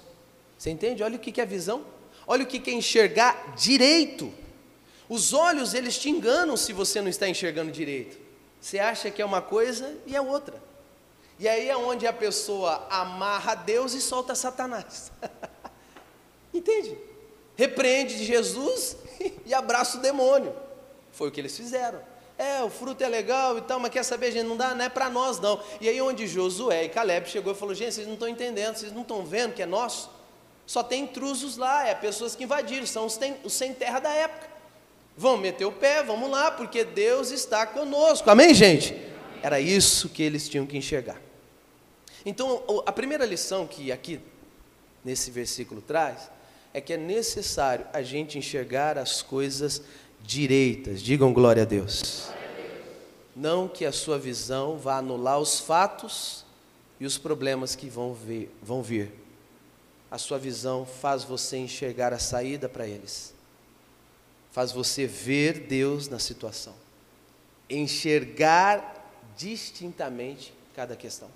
[0.58, 1.02] Você entende?
[1.02, 1.86] Olha o que é visão.
[2.26, 4.32] Olha o que é enxergar direito.
[5.08, 8.18] Os olhos, eles te enganam se você não está enxergando direito.
[8.60, 10.60] Você acha que é uma coisa e é outra.
[11.38, 15.12] E aí é onde a pessoa amarra Deus e solta Satanás.
[16.52, 16.98] Entende?
[17.56, 18.96] Repreende Jesus
[19.46, 20.54] e abraça o demônio.
[21.12, 22.00] Foi o que eles fizeram.
[22.36, 24.88] É, o fruto é legal e tal, mas quer saber, gente, não dá, não é
[24.88, 25.60] para nós não.
[25.80, 28.92] E aí onde Josué e Caleb chegou e falou, gente, vocês não estão entendendo, vocês
[28.92, 30.17] não estão vendo que é nosso?
[30.68, 34.10] Só tem intrusos lá, é pessoas que invadiram, são os, tem, os sem terra da
[34.10, 34.46] época.
[35.16, 38.28] Vamos meter o pé, vamos lá, porque Deus está conosco.
[38.28, 38.94] Amém, gente?
[39.42, 41.18] Era isso que eles tinham que enxergar.
[42.22, 44.20] Então, a primeira lição que aqui
[45.02, 46.30] nesse versículo traz
[46.74, 49.80] é que é necessário a gente enxergar as coisas
[50.22, 51.00] direitas.
[51.00, 52.28] Digam glória a Deus.
[53.34, 56.44] Não que a sua visão vá anular os fatos
[57.00, 58.50] e os problemas que vão vir.
[58.62, 59.27] Vão vir.
[60.10, 63.34] A sua visão faz você enxergar a saída para eles.
[64.50, 66.74] Faz você ver Deus na situação.
[67.68, 68.94] Enxergar
[69.36, 71.28] distintamente cada questão.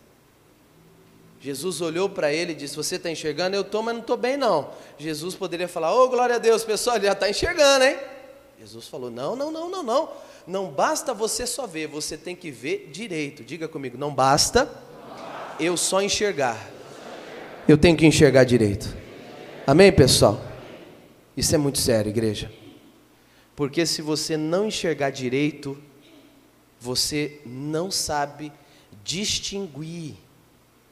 [1.41, 3.57] Jesus olhou para ele e disse: Você está enxergando?
[3.57, 4.71] Eu estou, mas não estou bem, não.
[4.97, 7.99] Jesus poderia falar: Ô, oh, glória a Deus, pessoal, ele já está enxergando, hein?
[8.59, 10.09] Jesus falou: Não, não, não, não, não.
[10.47, 13.43] Não basta você só ver, você tem que ver direito.
[13.43, 14.71] Diga comigo: Não basta
[15.59, 16.71] eu só enxergar.
[17.69, 18.97] Eu tenho que enxergar direito.
[19.65, 20.43] Amém, pessoal?
[21.37, 22.51] Isso é muito sério, igreja.
[23.55, 25.81] Porque se você não enxergar direito,
[26.81, 28.53] você não sabe
[29.05, 30.15] distinguir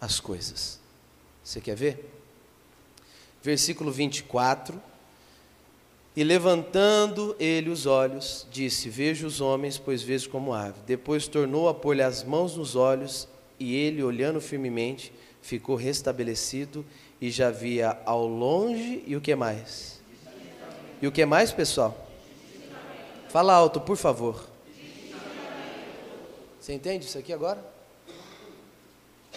[0.01, 0.79] as coisas.
[1.43, 2.09] Você quer ver?
[3.43, 4.81] Versículo 24.
[6.15, 10.79] E levantando ele os olhos, disse: Vejo os homens, pois vejo como ave.
[10.87, 13.27] Depois tornou a pôr-lhe as mãos nos olhos,
[13.59, 16.85] e ele, olhando firmemente, ficou restabelecido
[17.21, 19.03] e já via ao longe.
[19.07, 20.01] E o que mais?
[21.01, 22.09] E o que mais, pessoal?
[23.29, 24.49] Fala alto, por favor.
[26.61, 27.71] Você entende isso aqui agora?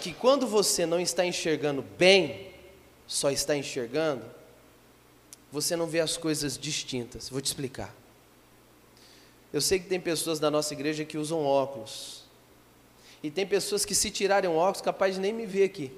[0.03, 2.51] que quando você não está enxergando bem,
[3.07, 4.25] só está enxergando,
[5.49, 7.29] você não vê as coisas distintas.
[7.29, 7.95] Vou te explicar.
[9.53, 12.22] Eu sei que tem pessoas da nossa igreja que usam óculos.
[13.23, 15.91] E tem pessoas que se tirarem o óculos, capaz de nem me ver aqui.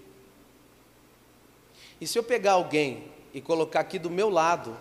[2.00, 4.78] E se eu pegar alguém e colocar aqui do meu lado,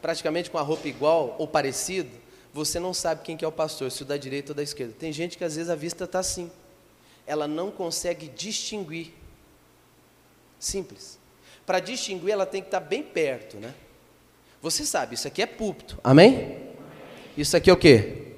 [0.00, 2.10] praticamente com a roupa igual ou parecido,
[2.54, 4.94] você não sabe quem que é o pastor, se o da direita ou da esquerda.
[4.98, 6.50] Tem gente que às vezes a vista está assim.
[7.26, 9.12] Ela não consegue distinguir.
[10.58, 11.18] Simples.
[11.66, 13.74] Para distinguir, ela tem que estar tá bem perto, né?
[14.62, 15.98] Você sabe, isso aqui é púlpito.
[16.02, 16.58] Amém?
[17.36, 18.36] Isso aqui é o quê?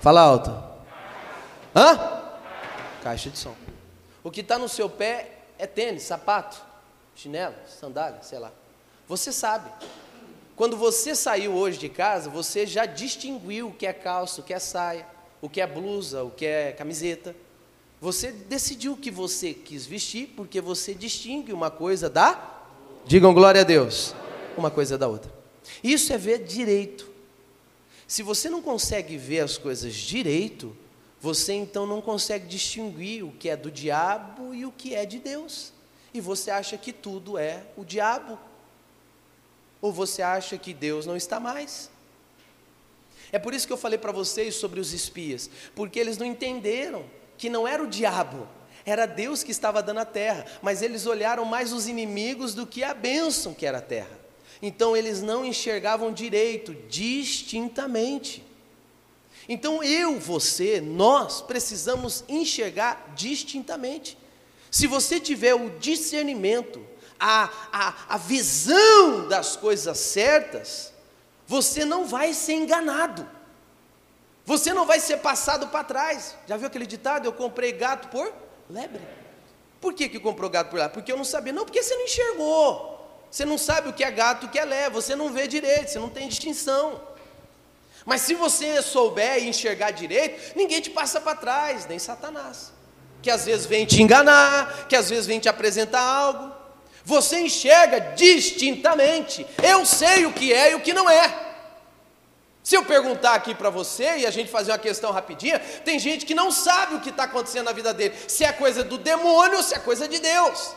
[0.00, 0.69] Fala alto.
[1.74, 2.22] Hã?
[3.02, 3.54] Caixa de som.
[4.22, 6.60] O que está no seu pé é tênis, sapato,
[7.14, 8.52] chinelo, sandália, sei lá.
[9.08, 9.70] Você sabe.
[10.56, 14.52] Quando você saiu hoje de casa, você já distinguiu o que é calça, o que
[14.52, 15.06] é saia,
[15.40, 17.34] o que é blusa, o que é camiseta.
[18.00, 22.62] Você decidiu o que você quis vestir, porque você distingue uma coisa da.
[23.06, 24.14] Digam glória a Deus.
[24.56, 25.32] Uma coisa da outra.
[25.82, 27.08] Isso é ver direito.
[28.06, 30.76] Se você não consegue ver as coisas direito,
[31.20, 35.18] você então não consegue distinguir o que é do diabo e o que é de
[35.18, 35.72] Deus.
[36.14, 38.38] E você acha que tudo é o diabo.
[39.82, 41.90] Ou você acha que Deus não está mais?
[43.30, 47.04] É por isso que eu falei para vocês sobre os espias, porque eles não entenderam
[47.38, 48.48] que não era o diabo,
[48.84, 52.82] era Deus que estava dando a terra, mas eles olharam mais os inimigos do que
[52.82, 54.18] a bênção que era a terra.
[54.60, 58.44] Então eles não enxergavam direito, distintamente.
[59.52, 64.16] Então eu, você, nós precisamos enxergar distintamente.
[64.70, 66.80] Se você tiver o discernimento,
[67.18, 70.92] a, a, a visão das coisas certas,
[71.48, 73.28] você não vai ser enganado.
[74.46, 76.36] Você não vai ser passado para trás.
[76.46, 77.26] Já viu aquele ditado?
[77.26, 78.32] Eu comprei gato por
[78.68, 79.02] lebre.
[79.80, 80.94] Por que, que comprou gato por lebre?
[80.94, 81.52] Porque eu não sabia.
[81.52, 83.26] Não, porque você não enxergou.
[83.28, 84.94] Você não sabe o que é gato o que é lebre.
[84.94, 87.09] Você não vê direito, você não tem distinção.
[88.04, 92.72] Mas se você souber e enxergar direito, ninguém te passa para trás, nem Satanás.
[93.22, 96.52] Que às vezes vem te enganar, que às vezes vem te apresentar algo.
[97.04, 99.46] Você enxerga distintamente.
[99.62, 101.50] Eu sei o que é e o que não é.
[102.62, 106.26] Se eu perguntar aqui para você e a gente fazer uma questão rapidinha, tem gente
[106.26, 109.56] que não sabe o que está acontecendo na vida dele, se é coisa do demônio
[109.56, 110.74] ou se é coisa de Deus.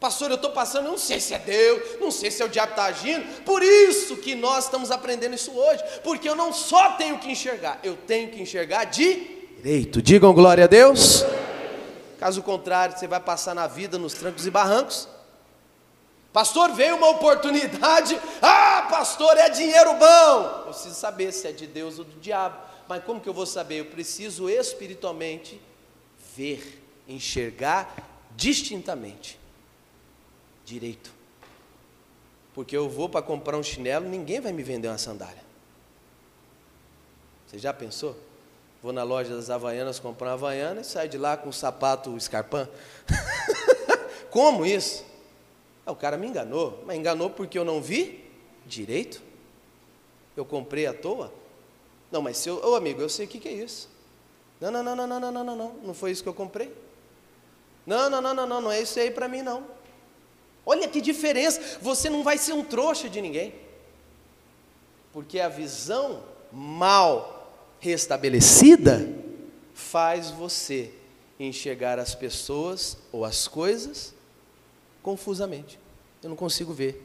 [0.00, 2.70] Pastor, eu estou passando, não sei se é Deus, não sei se é o diabo
[2.70, 7.18] está agindo, por isso que nós estamos aprendendo isso hoje, porque eu não só tenho
[7.18, 10.00] que enxergar, eu tenho que enxergar direito.
[10.00, 11.24] Digam glória a Deus.
[12.18, 15.08] Caso contrário, você vai passar na vida nos trancos e barrancos,
[16.32, 18.16] Pastor, veio uma oportunidade.
[18.40, 20.42] Ah, pastor, é dinheiro bom.
[20.58, 22.56] Eu preciso saber se é de Deus ou do diabo.
[22.86, 23.80] Mas como que eu vou saber?
[23.80, 25.60] Eu preciso espiritualmente
[26.36, 27.92] ver, enxergar
[28.36, 29.38] distintamente.
[30.68, 31.10] Direito.
[32.52, 35.42] Porque eu vou para comprar um chinelo, ninguém vai me vender uma sandália.
[37.46, 38.14] Você já pensou?
[38.82, 42.14] Vou na loja das Havaianas comprar uma Havaiana e saio de lá com um sapato
[42.18, 42.68] escarpão.
[44.30, 45.06] Como isso?
[45.86, 48.30] Ah, o cara me enganou, mas enganou porque eu não vi
[48.66, 49.22] direito?
[50.36, 51.32] Eu comprei à toa?
[52.12, 53.88] Não, mas se eu, ô amigo, eu sei o que, que é isso.
[54.60, 56.70] Não, não, não, não, não, não, não, não, não, não foi isso que eu comprei.
[57.86, 59.77] Não, não, não, não, não, não é isso aí para mim não.
[60.70, 63.54] Olha que diferença, você não vai ser um trouxa de ninguém.
[65.14, 67.50] Porque a visão mal
[67.80, 69.08] restabelecida
[69.72, 70.92] faz você
[71.40, 74.12] enxergar as pessoas ou as coisas
[75.02, 75.80] confusamente.
[76.22, 77.02] Eu não consigo ver.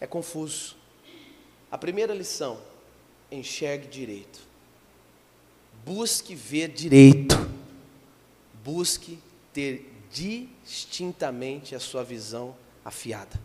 [0.00, 0.76] É confuso.
[1.70, 2.58] A primeira lição:
[3.30, 4.40] enxergue direito.
[5.84, 7.36] Busque ver direito.
[8.64, 9.20] Busque
[9.52, 13.40] ter distintamente a sua visão afiada.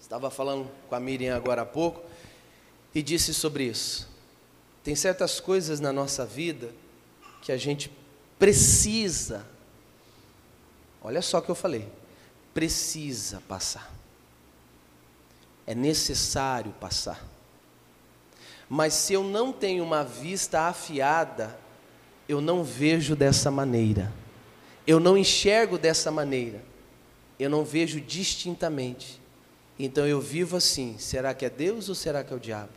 [0.00, 2.02] Estava falando com a Miriam agora há pouco
[2.94, 4.08] e disse sobre isso.
[4.82, 6.70] Tem certas coisas na nossa vida
[7.40, 7.90] que a gente
[8.38, 9.46] precisa.
[11.02, 11.88] Olha só o que eu falei
[12.54, 13.92] precisa passar.
[15.66, 17.22] É necessário passar.
[18.68, 21.58] Mas se eu não tenho uma vista afiada,
[22.28, 24.12] eu não vejo dessa maneira.
[24.86, 26.62] Eu não enxergo dessa maneira.
[27.38, 29.20] Eu não vejo distintamente.
[29.78, 32.72] Então eu vivo assim: será que é Deus ou será que é o diabo?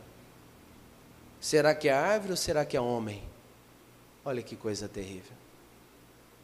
[1.40, 3.22] Será que é árvore ou será que é homem?
[4.24, 5.36] Olha que coisa terrível.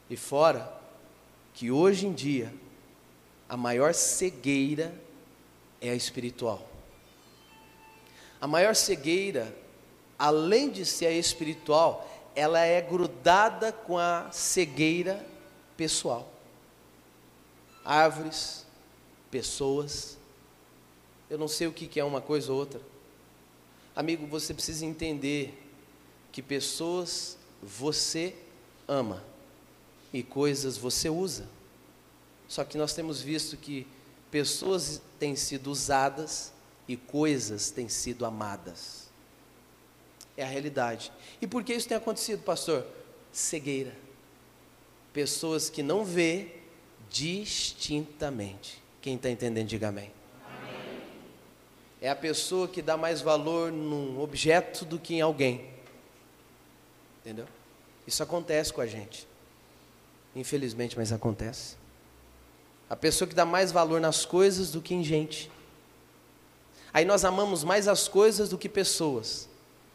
[0.08, 0.72] E fora
[1.52, 2.52] que hoje em dia
[3.48, 4.94] a maior cegueira
[5.80, 6.66] é a espiritual.
[8.40, 9.54] A maior cegueira,
[10.18, 15.24] além de ser a espiritual, ela é grudada com a cegueira
[15.76, 16.33] pessoal.
[17.84, 18.64] Árvores,
[19.30, 20.16] pessoas.
[21.28, 22.80] Eu não sei o que é uma coisa ou outra.
[23.94, 25.60] Amigo, você precisa entender
[26.32, 28.34] que pessoas você
[28.88, 29.22] ama
[30.12, 31.48] e coisas você usa.
[32.48, 33.86] Só que nós temos visto que
[34.30, 36.52] pessoas têm sido usadas
[36.88, 39.08] e coisas têm sido amadas.
[40.36, 41.12] É a realidade.
[41.40, 42.84] E por que isso tem acontecido, pastor?
[43.32, 43.96] Cegueira.
[45.12, 46.53] Pessoas que não vê
[47.14, 48.82] distintamente.
[49.00, 50.10] Quem está entendendo, diga amém.
[50.44, 51.00] amém.
[52.00, 55.70] É a pessoa que dá mais valor num objeto do que em alguém.
[57.20, 57.46] Entendeu?
[58.04, 59.28] Isso acontece com a gente.
[60.34, 61.76] Infelizmente, mas acontece.
[62.90, 65.48] A pessoa que dá mais valor nas coisas do que em gente.
[66.92, 69.48] Aí nós amamos mais as coisas do que pessoas.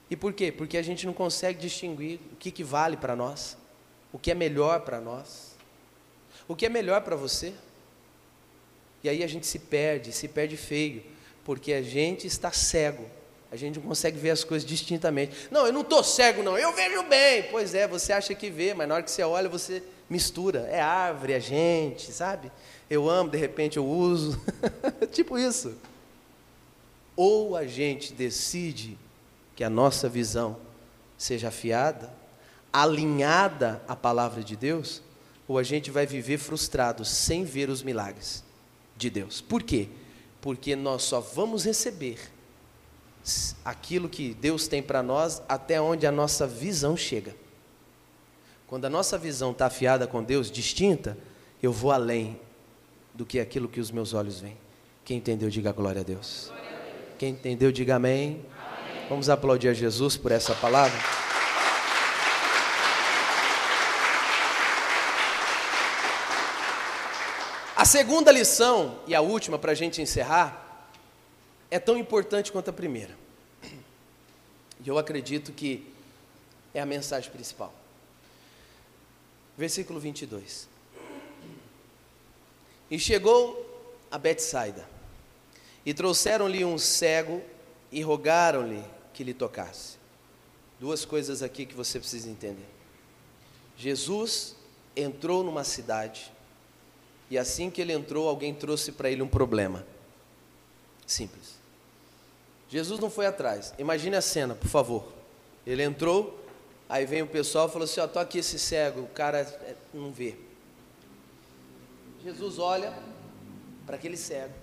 [0.09, 0.53] E por quê?
[0.53, 3.57] Porque a gente não consegue distinguir o que, que vale para nós,
[4.13, 5.48] o que é melhor para nós,
[6.49, 7.53] o que é melhor para você.
[9.01, 11.01] E aí a gente se perde, se perde feio,
[11.45, 13.09] porque a gente está cego
[13.51, 15.49] a gente não consegue ver as coisas distintamente.
[15.49, 17.43] Não, eu não estou cego, não, eu vejo bem.
[17.49, 20.67] Pois é, você acha que vê, mas na hora que você olha, você mistura.
[20.71, 22.51] É árvore, é gente, sabe?
[22.89, 24.39] Eu amo, de repente eu uso.
[25.11, 25.75] tipo isso.
[27.15, 28.97] Ou a gente decide
[29.55, 30.57] que a nossa visão
[31.17, 32.13] seja afiada,
[32.71, 35.01] alinhada à palavra de Deus,
[35.49, 38.43] ou a gente vai viver frustrado sem ver os milagres
[38.95, 39.41] de Deus.
[39.41, 39.89] Por quê?
[40.39, 42.19] Porque nós só vamos receber
[43.65, 47.35] aquilo que Deus tem para nós até onde a nossa visão chega.
[48.67, 51.17] Quando a nossa visão está afiada com Deus, distinta,
[51.63, 52.39] eu vou além
[53.11, 54.57] do que aquilo que os meus olhos veem.
[55.03, 56.53] Quem entendeu, diga glória a Deus.
[57.17, 58.45] Quem entendeu, diga amém.
[58.55, 59.09] amém.
[59.09, 61.18] Vamos aplaudir a Jesus por essa palavra.
[67.89, 70.87] Segunda lição, e a última para a gente encerrar,
[71.71, 73.17] é tão importante quanto a primeira.
[74.83, 75.91] E eu acredito que
[76.73, 77.73] é a mensagem principal.
[79.57, 80.69] Versículo 22.
[82.91, 83.65] E chegou
[84.11, 84.87] a Betsaida,
[85.83, 87.41] e trouxeram-lhe um cego
[87.91, 88.83] e rogaram-lhe
[89.13, 89.97] que lhe tocasse.
[90.79, 92.67] Duas coisas aqui que você precisa entender.
[93.75, 94.55] Jesus
[94.95, 96.31] entrou numa cidade,
[97.29, 99.85] e assim que ele entrou, alguém trouxe para ele um problema.
[101.05, 101.59] Simples.
[102.69, 103.73] Jesus não foi atrás.
[103.77, 105.03] Imagine a cena, por favor.
[105.65, 106.43] Ele entrou,
[106.87, 109.75] aí vem o pessoal e falou assim: Ó, tô aqui esse cego, o cara é,
[109.93, 110.35] não vê.
[112.23, 112.93] Jesus olha
[113.85, 114.53] para aquele cego,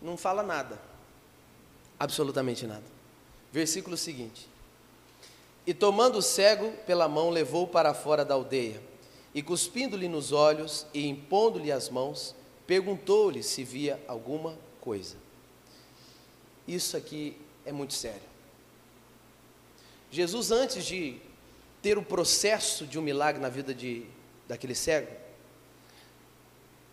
[0.00, 0.80] não fala nada,
[1.98, 2.84] absolutamente nada.
[3.52, 4.48] Versículo seguinte:
[5.66, 8.80] E tomando o cego pela mão, levou para fora da aldeia,
[9.34, 12.34] e cuspindo-lhe nos olhos e impondo-lhe as mãos,
[12.66, 15.16] perguntou-lhe se via alguma coisa.
[16.66, 18.28] Isso aqui é muito sério.
[20.10, 21.20] Jesus, antes de
[21.80, 24.04] ter o processo de um milagre na vida de,
[24.48, 25.10] daquele cego,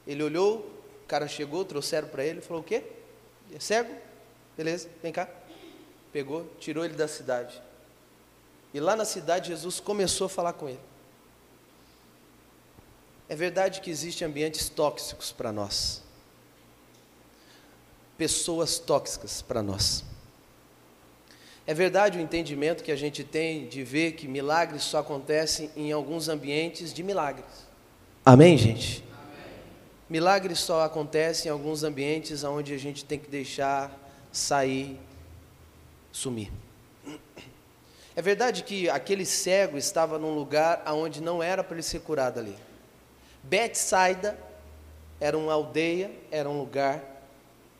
[0.05, 0.59] ele olhou,
[1.03, 2.83] o cara chegou, trouxeram para ele, falou: O quê?
[3.53, 3.93] É cego?
[4.55, 5.29] Beleza, vem cá.
[6.11, 7.61] Pegou, tirou ele da cidade.
[8.73, 10.79] E lá na cidade, Jesus começou a falar com ele.
[13.29, 16.01] É verdade que existem ambientes tóxicos para nós
[18.17, 20.03] pessoas tóxicas para nós.
[21.65, 25.91] É verdade o entendimento que a gente tem de ver que milagres só acontecem em
[25.91, 27.67] alguns ambientes de milagres.
[28.25, 29.03] Amém, gente?
[29.03, 29.53] Amém.
[30.09, 33.91] Milagres só acontecem em alguns ambientes onde a gente tem que deixar
[34.31, 34.97] sair,
[36.11, 36.51] sumir.
[38.15, 42.39] É verdade que aquele cego estava num lugar onde não era para ele ser curado
[42.39, 42.55] ali.
[43.43, 44.37] Betsaida
[45.19, 47.03] era uma aldeia, era um lugar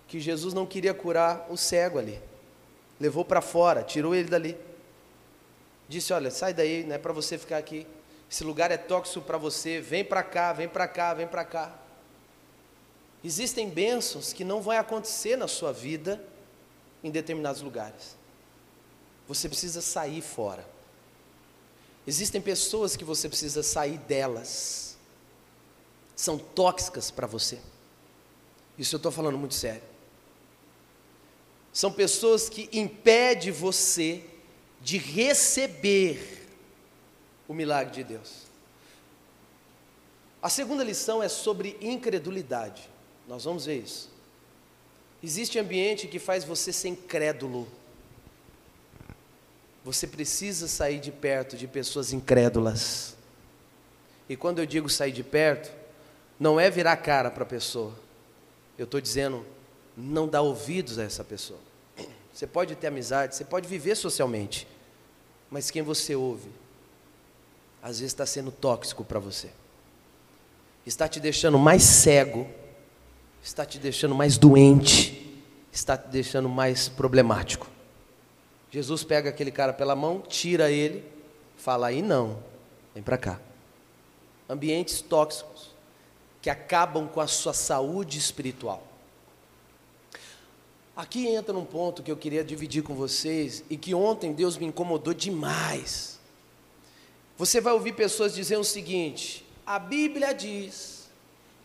[0.07, 2.19] que Jesus não queria curar o cego ali.
[2.99, 4.57] Levou para fora, tirou ele dali.
[5.87, 7.85] Disse: Olha, sai daí, não é para você ficar aqui.
[8.29, 9.79] Esse lugar é tóxico para você.
[9.79, 11.73] Vem para cá, vem para cá, vem para cá.
[13.23, 16.21] Existem bênçãos que não vão acontecer na sua vida
[17.03, 18.15] em determinados lugares.
[19.27, 20.65] Você precisa sair fora.
[22.05, 24.86] Existem pessoas que você precisa sair delas.
[26.17, 27.59] São tóxicas para você.
[28.77, 29.81] Isso eu estou falando muito sério
[31.77, 34.23] são pessoas que impedem você
[34.81, 36.47] de receber
[37.47, 38.47] o milagre de Deus.
[40.41, 42.89] A segunda lição é sobre incredulidade.
[43.27, 44.09] Nós vamos ver isso.
[45.21, 47.67] Existe ambiente que faz você ser incrédulo.
[49.85, 53.15] você precisa sair de perto de pessoas incrédulas.
[54.27, 55.71] E quando eu digo sair de perto,
[56.39, 57.93] não é virar cara para a pessoa.
[58.77, 59.45] Eu estou dizendo,
[59.95, 61.59] não dar ouvidos a essa pessoa.
[62.31, 64.67] Você pode ter amizade, você pode viver socialmente,
[65.49, 66.51] mas quem você ouve,
[67.81, 69.49] às vezes está sendo tóxico para você,
[70.85, 72.47] está te deixando mais cego,
[73.41, 77.67] está te deixando mais doente, está te deixando mais problemático.
[78.69, 81.03] Jesus pega aquele cara pela mão, tira ele,
[81.57, 82.37] fala aí não,
[82.93, 83.39] vem para cá.
[84.47, 85.56] Ambientes tóxicos
[86.47, 88.81] que acabam com a sua saúde espiritual.
[90.95, 94.65] Aqui entra num ponto que eu queria dividir com vocês e que ontem Deus me
[94.65, 96.17] incomodou demais.
[97.37, 101.09] Você vai ouvir pessoas dizendo o seguinte: a Bíblia diz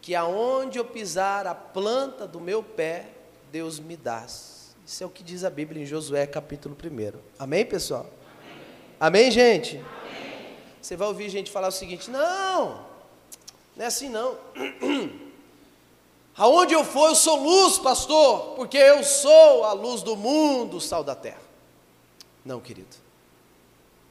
[0.01, 3.07] que aonde eu pisar a planta do meu pé,
[3.53, 4.27] Deus me dá.
[4.27, 7.21] Isso é o que diz a Bíblia em Josué capítulo 1.
[7.39, 8.11] Amém, pessoal?
[8.99, 9.77] Amém, Amém gente?
[9.77, 10.57] Amém.
[10.83, 12.91] Você vai ouvir gente falar o seguinte: não,
[13.77, 14.37] não é assim não.
[16.37, 20.81] Aonde eu for, eu sou luz, pastor, porque eu sou a luz do mundo, o
[20.81, 21.43] sal da terra.
[22.45, 22.97] Não, querido.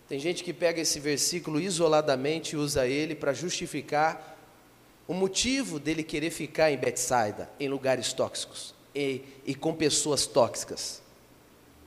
[0.07, 4.37] Tem gente que pega esse versículo isoladamente e usa ele para justificar
[5.07, 11.01] o motivo dele querer ficar em Betsaida, em lugares tóxicos e, e com pessoas tóxicas.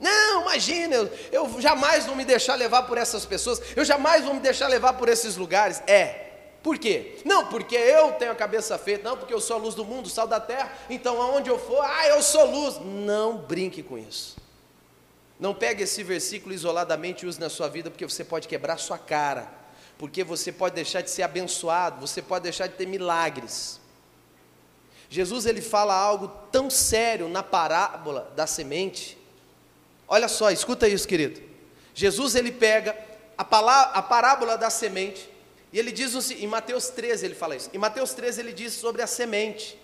[0.01, 4.35] Não, imagina, eu, eu jamais vou me deixar levar por essas pessoas, eu jamais vou
[4.35, 5.83] me deixar levar por esses lugares.
[5.87, 6.24] É,
[6.65, 7.19] por quê?
[7.27, 10.09] Não, porque eu tenho a cabeça feita, não, porque eu sou a luz do mundo,
[10.09, 12.81] sal da terra, então aonde eu for, ah, eu sou luz.
[12.81, 14.39] Não brinque com isso.
[15.39, 18.97] Não pegue esse versículo isoladamente e use na sua vida, porque você pode quebrar sua
[18.97, 19.53] cara,
[19.99, 23.79] porque você pode deixar de ser abençoado, você pode deixar de ter milagres.
[25.11, 29.19] Jesus ele fala algo tão sério na parábola da semente.
[30.09, 31.43] Olha só, escuta isso, querido.
[31.93, 32.97] Jesus ele pega
[33.37, 35.34] a, palavra, a parábola da semente
[35.75, 37.69] e ele diz em Mateus 13, ele fala isso.
[37.75, 39.77] Em Mateus 13 ele diz sobre a semente.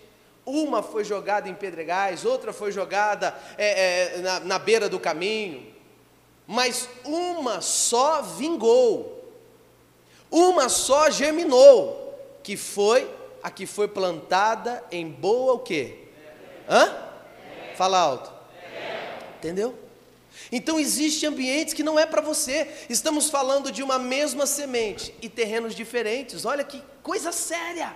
[0.45, 5.69] Uma foi jogada em pedregais, outra foi jogada é, é, na, na beira do caminho,
[6.47, 9.35] mas uma só vingou,
[10.31, 13.13] uma só germinou, que foi
[13.43, 16.07] a que foi plantada em boa o quê?
[16.69, 16.95] Hã?
[17.75, 18.31] Fala alto.
[19.39, 19.77] Entendeu?
[20.51, 22.69] Então existem ambientes que não é para você.
[22.89, 26.43] Estamos falando de uma mesma semente e terrenos diferentes.
[26.45, 27.95] Olha que coisa séria.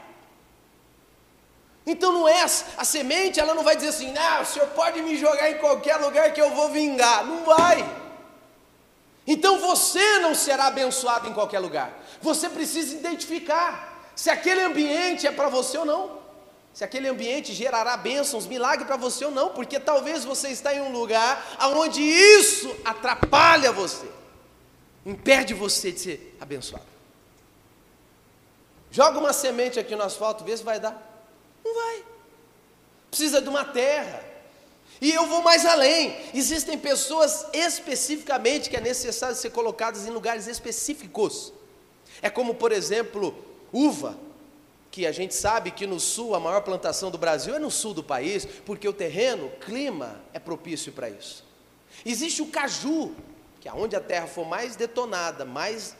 [1.85, 5.17] Então não é a semente, ela não vai dizer assim: "Não, o senhor pode me
[5.17, 7.25] jogar em qualquer lugar que eu vou vingar".
[7.25, 7.85] Não vai.
[9.27, 11.93] Então você não será abençoado em qualquer lugar.
[12.21, 16.24] Você precisa identificar se aquele ambiente é para você ou não
[16.75, 20.81] se aquele ambiente gerará bênçãos, milagre para você ou não, porque talvez você está em
[20.81, 24.05] um lugar onde isso atrapalha você,
[25.05, 26.83] impede você de ser abençoado.
[28.91, 31.01] Joga uma semente aqui no asfalto, vê se vai dar.
[31.63, 32.03] Não vai.
[33.09, 34.21] Precisa de uma terra.
[34.99, 36.13] E eu vou mais além.
[36.33, 41.53] Existem pessoas especificamente que é necessário ser colocadas em lugares específicos.
[42.21, 43.33] É como, por exemplo,
[43.71, 44.25] uva
[44.95, 47.93] que a gente sabe que no sul a maior plantação do Brasil é no sul
[47.93, 51.43] do país, porque o terreno, o clima é propício para isso.
[52.05, 53.13] Existe o caju,
[53.59, 55.97] que aonde a terra for mais detonada, mais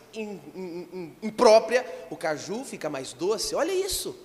[1.21, 3.53] imprópria, o caju fica mais doce.
[3.53, 4.15] Olha isso.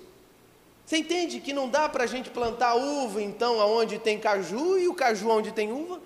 [0.87, 4.87] Você entende que não dá para a gente plantar uva, então, aonde tem caju e
[4.87, 6.01] o caju onde tem uva?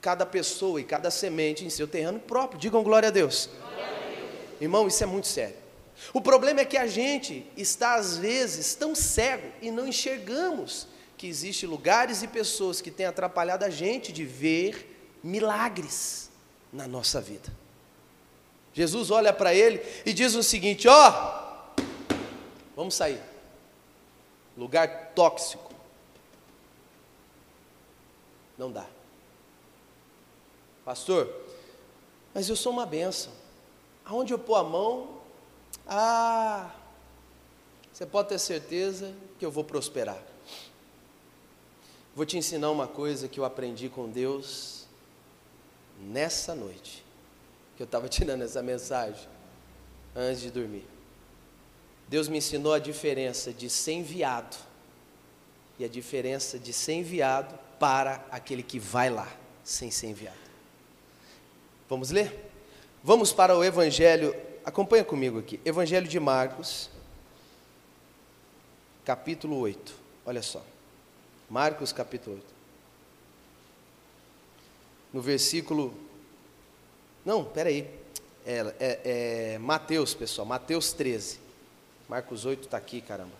[0.00, 2.60] Cada pessoa e cada semente em seu terreno próprio.
[2.60, 3.50] Digam glória a Deus.
[3.58, 4.30] Glória a Deus.
[4.60, 5.65] Irmão, isso é muito sério.
[6.12, 10.86] O problema é que a gente está, às vezes, tão cego e não enxergamos
[11.16, 16.30] que existem lugares e pessoas que têm atrapalhado a gente de ver milagres
[16.72, 17.52] na nossa vida.
[18.72, 21.82] Jesus olha para ele e diz o seguinte: ó, oh,
[22.76, 23.20] vamos sair.
[24.56, 25.72] Lugar tóxico.
[28.58, 28.86] Não dá.
[30.84, 31.28] Pastor,
[32.32, 33.32] mas eu sou uma benção.
[34.04, 35.15] Aonde eu pôr a mão,
[35.86, 36.70] ah,
[37.92, 40.20] você pode ter certeza que eu vou prosperar.
[42.14, 44.86] Vou te ensinar uma coisa que eu aprendi com Deus
[46.00, 47.04] nessa noite,
[47.76, 49.28] que eu estava tirando essa mensagem
[50.14, 50.84] antes de dormir.
[52.08, 54.56] Deus me ensinou a diferença de ser enviado
[55.78, 59.28] e a diferença de ser enviado para aquele que vai lá
[59.62, 60.36] sem ser enviado.
[61.88, 62.50] Vamos ler?
[63.02, 64.34] Vamos para o Evangelho
[64.66, 65.60] Acompanha comigo aqui.
[65.64, 66.90] Evangelho de Marcos,
[69.04, 69.94] capítulo 8.
[70.26, 70.60] Olha só.
[71.48, 72.46] Marcos, capítulo 8.
[75.12, 75.94] No versículo
[77.24, 77.88] Não, peraí.
[78.44, 81.38] É, é, é Mateus, pessoal, Mateus 13.
[82.08, 83.36] Marcos 8 está aqui, caramba.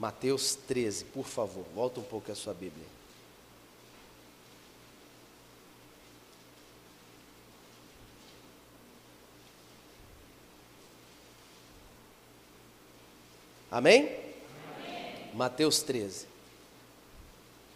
[0.00, 2.93] Mateus 13, por favor, volta um pouco a sua Bíblia.
[13.74, 14.02] Amém?
[14.04, 15.14] Amém?
[15.34, 16.28] Mateus 13.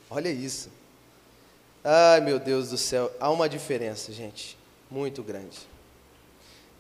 [0.09, 0.71] Olha isso.
[1.83, 4.57] Ai, meu Deus do céu, há uma diferença, gente,
[4.89, 5.59] muito grande.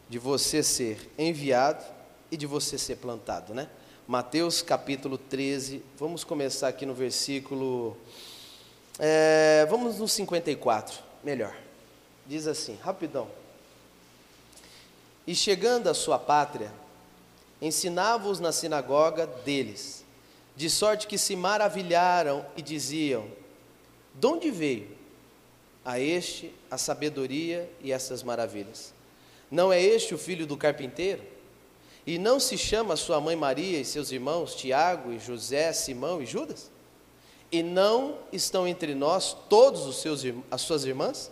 [0.08, 1.84] De você ser enviado
[2.30, 3.68] e de você ser plantado, né?
[4.06, 7.96] Mateus capítulo 13, vamos começar aqui no versículo.
[9.00, 11.56] É, vamos no 54, melhor.
[12.24, 13.28] Diz assim, rapidão.
[15.26, 16.72] E chegando à sua pátria,
[17.60, 20.04] ensinava-os na sinagoga deles,
[20.56, 23.26] de sorte que se maravilharam e diziam:
[24.14, 24.88] De onde veio
[25.84, 28.92] a este a sabedoria e essas maravilhas?
[29.50, 31.22] Não é este o filho do carpinteiro?
[32.06, 36.26] E não se chama sua mãe Maria e seus irmãos Tiago e José, Simão e
[36.26, 36.70] Judas?
[37.50, 41.30] E não estão entre nós todos os seus as suas irmãs?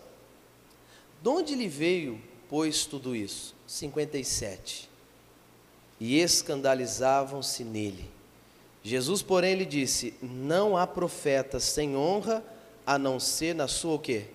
[1.22, 3.54] De onde lhe veio, pois, tudo isso?
[3.66, 4.95] 57
[5.98, 8.10] e escandalizavam-se nele.
[8.82, 12.44] Jesus, porém, lhe disse: Não há profeta sem honra
[12.86, 14.26] a não ser na sua o quê?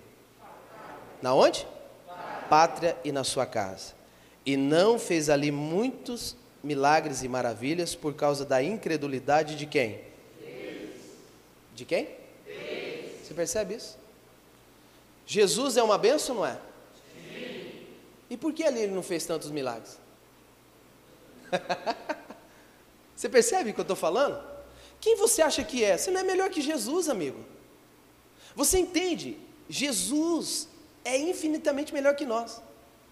[1.22, 1.66] Na onde?
[2.50, 3.94] Pátria e na sua casa.
[4.46, 10.02] E não fez ali muitos milagres e maravilhas por causa da incredulidade de quem?
[11.74, 12.10] De quem?
[13.24, 13.98] Você percebe isso?
[15.26, 16.60] Jesus é uma benção, não é?
[17.14, 17.72] Sim.
[18.30, 19.98] E por que ali ele não fez tantos milagres?
[23.16, 24.42] você percebe o que eu estou falando?
[25.00, 25.98] Quem você acha que é?
[25.98, 27.44] Você não é melhor que Jesus, amigo.
[28.56, 29.38] Você entende?
[29.68, 30.68] Jesus
[31.04, 32.62] é infinitamente melhor que nós.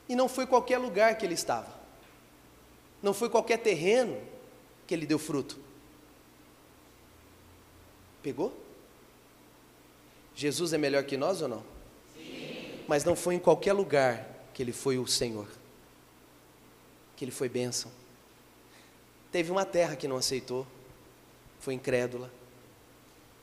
[0.07, 1.73] E não foi qualquer lugar que ele estava.
[3.01, 4.21] Não foi qualquer terreno
[4.85, 5.59] que ele deu fruto.
[8.21, 8.53] Pegou?
[10.35, 11.63] Jesus é melhor que nós ou não?
[12.15, 12.83] Sim.
[12.87, 15.47] Mas não foi em qualquer lugar que ele foi o Senhor.
[17.15, 17.91] Que ele foi bênção.
[19.31, 20.65] Teve uma terra que não aceitou,
[21.59, 22.31] foi incrédula.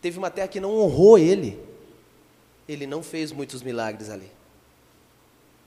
[0.01, 1.59] Teve uma terra que não honrou ele.
[2.69, 4.31] Ele não fez muitos milagres ali.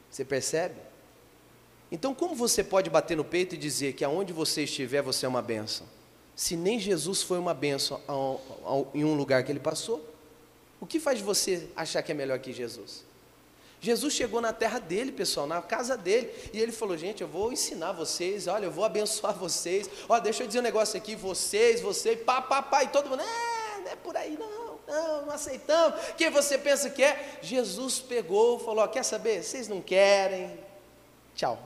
[0.09, 0.75] Você percebe?
[1.91, 5.29] Então, como você pode bater no peito e dizer que aonde você estiver, você é
[5.29, 5.87] uma bênção?
[6.35, 10.05] Se nem Jesus foi uma bênção ao, ao, em um lugar que ele passou,
[10.79, 13.03] o que faz você achar que é melhor que Jesus?
[13.81, 17.51] Jesus chegou na terra dele, pessoal, na casa dele, e ele falou: Gente, eu vou
[17.51, 19.89] ensinar vocês, olha, eu vou abençoar vocês.
[20.07, 23.21] Ó, deixa eu dizer um negócio aqui: vocês, você, pá, pá, pá, e todo mundo,
[23.21, 25.97] é, não é por aí não, não, não aceitamos.
[26.17, 27.39] Quem você pensa que é?
[27.41, 29.43] Jesus pegou, falou: Quer saber?
[29.43, 30.59] Vocês não querem,
[31.33, 31.57] tchau,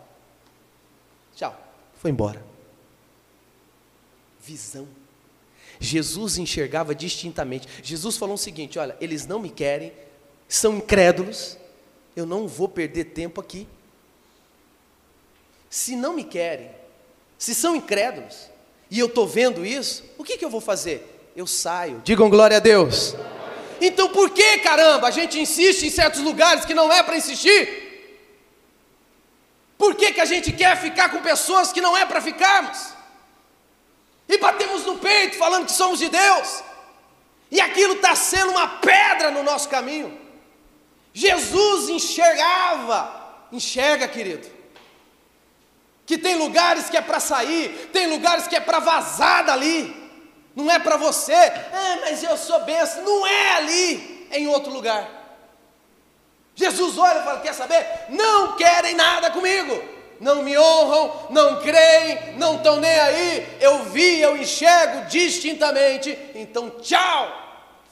[1.35, 1.59] tchau,
[1.95, 2.45] foi embora.
[4.39, 4.87] Visão.
[5.79, 7.67] Jesus enxergava distintamente.
[7.81, 9.91] Jesus falou o seguinte: Olha, eles não me querem,
[10.47, 11.57] são incrédulos
[12.15, 13.67] eu não vou perder tempo aqui.
[15.69, 16.69] Se não me querem,
[17.37, 18.49] se são incrédulos,
[18.89, 21.31] e eu estou vendo isso, o que, que eu vou fazer?
[21.35, 22.01] Eu saio.
[22.03, 23.15] Digam glória a Deus.
[23.81, 27.81] Então por que, caramba, a gente insiste em certos lugares que não é para insistir?
[29.77, 32.93] Por que, que a gente quer ficar com pessoas que não é para ficarmos?
[34.29, 36.63] E batemos no peito falando que somos de Deus,
[37.51, 40.22] e aquilo está sendo uma pedra no nosso caminho.
[41.13, 44.47] Jesus enxergava, enxerga, querido,
[46.05, 49.95] que tem lugares que é para sair, tem lugares que é para vazar dali,
[50.55, 54.73] não é para você, é, mas eu sou benção, não é ali, é em outro
[54.73, 55.07] lugar.
[56.55, 57.85] Jesus olha e fala: Quer saber?
[58.09, 59.83] Não querem nada comigo,
[60.19, 63.57] não me honram, não creem, não estão nem aí.
[63.59, 67.41] Eu vi, eu enxergo distintamente, então tchau.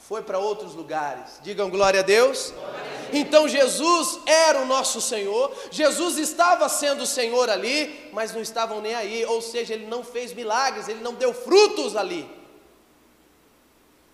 [0.08, 1.40] Foi para outros lugares.
[1.42, 2.52] Digam glória a Deus.
[2.54, 8.40] Glória então Jesus era o nosso Senhor, Jesus estava sendo o Senhor ali, mas não
[8.40, 12.28] estavam nem aí, ou seja, ele não fez milagres, ele não deu frutos ali.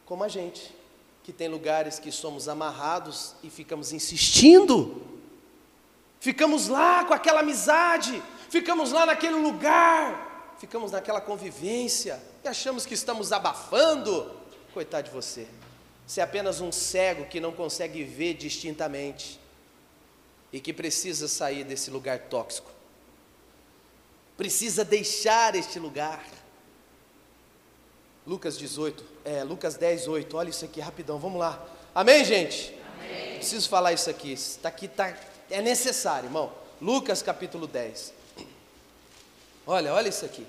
[0.05, 0.75] Como a gente,
[1.23, 5.03] que tem lugares que somos amarrados e ficamos insistindo,
[6.19, 12.95] ficamos lá com aquela amizade, ficamos lá naquele lugar, ficamos naquela convivência e achamos que
[12.95, 14.33] estamos abafando.
[14.73, 15.47] Coitado de você.
[16.09, 19.39] Você é apenas um cego que não consegue ver distintamente
[20.51, 22.71] e que precisa sair desse lugar tóxico.
[24.35, 26.25] Precisa deixar este lugar.
[28.27, 30.35] Lucas 18, é, Lucas 10, 8.
[30.35, 31.63] Olha isso aqui rapidão, vamos lá.
[31.95, 32.75] Amém, gente?
[32.95, 33.35] Amém.
[33.35, 34.33] Preciso falar isso aqui.
[34.33, 35.15] Está aqui, tá,
[35.51, 36.51] é necessário, irmão.
[36.81, 38.15] Lucas capítulo 10.
[39.67, 40.47] Olha, olha isso aqui.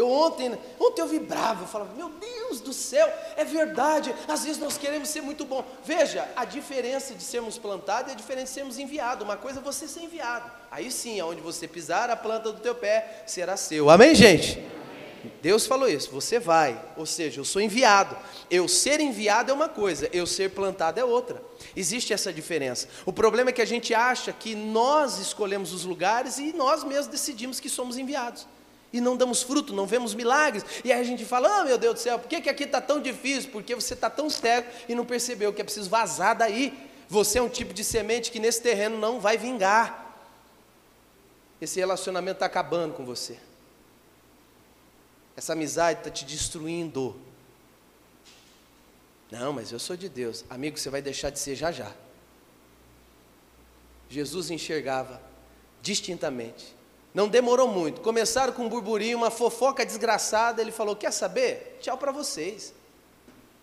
[0.00, 4.58] Eu ontem, ontem eu vibrava, eu falava, meu Deus do céu, é verdade, às vezes
[4.58, 5.62] nós queremos ser muito bom.
[5.84, 9.22] Veja, a diferença de sermos plantados e a diferença de sermos enviados.
[9.22, 10.50] Uma coisa é você ser enviado.
[10.70, 13.90] Aí sim, aonde você pisar, a planta do teu pé será seu.
[13.90, 14.58] Amém, gente?
[15.42, 18.16] Deus falou isso, você vai, ou seja, eu sou enviado.
[18.50, 21.42] Eu ser enviado é uma coisa, eu ser plantado é outra.
[21.76, 22.88] Existe essa diferença.
[23.04, 27.08] O problema é que a gente acha que nós escolhemos os lugares e nós mesmos
[27.08, 28.46] decidimos que somos enviados
[28.92, 30.64] e não damos fruto, não vemos milagres.
[30.84, 32.80] E aí a gente fala: Ah, meu Deus do céu, por que, que aqui está
[32.80, 33.50] tão difícil?
[33.50, 36.88] Porque você está tão cego e não percebeu que é preciso vazar daí.
[37.08, 40.16] Você é um tipo de semente que nesse terreno não vai vingar.
[41.60, 43.38] Esse relacionamento está acabando com você.
[45.36, 47.16] Essa amizade está te destruindo.
[49.30, 50.44] Não, mas eu sou de Deus.
[50.50, 51.92] Amigo, você vai deixar de ser já já.
[54.08, 55.22] Jesus enxergava
[55.80, 56.74] distintamente
[57.14, 58.00] não demorou muito.
[58.00, 60.62] Começaram com um burburinho, uma fofoca desgraçada.
[60.62, 61.78] Ele falou: Quer saber?
[61.80, 62.72] Tchau para vocês.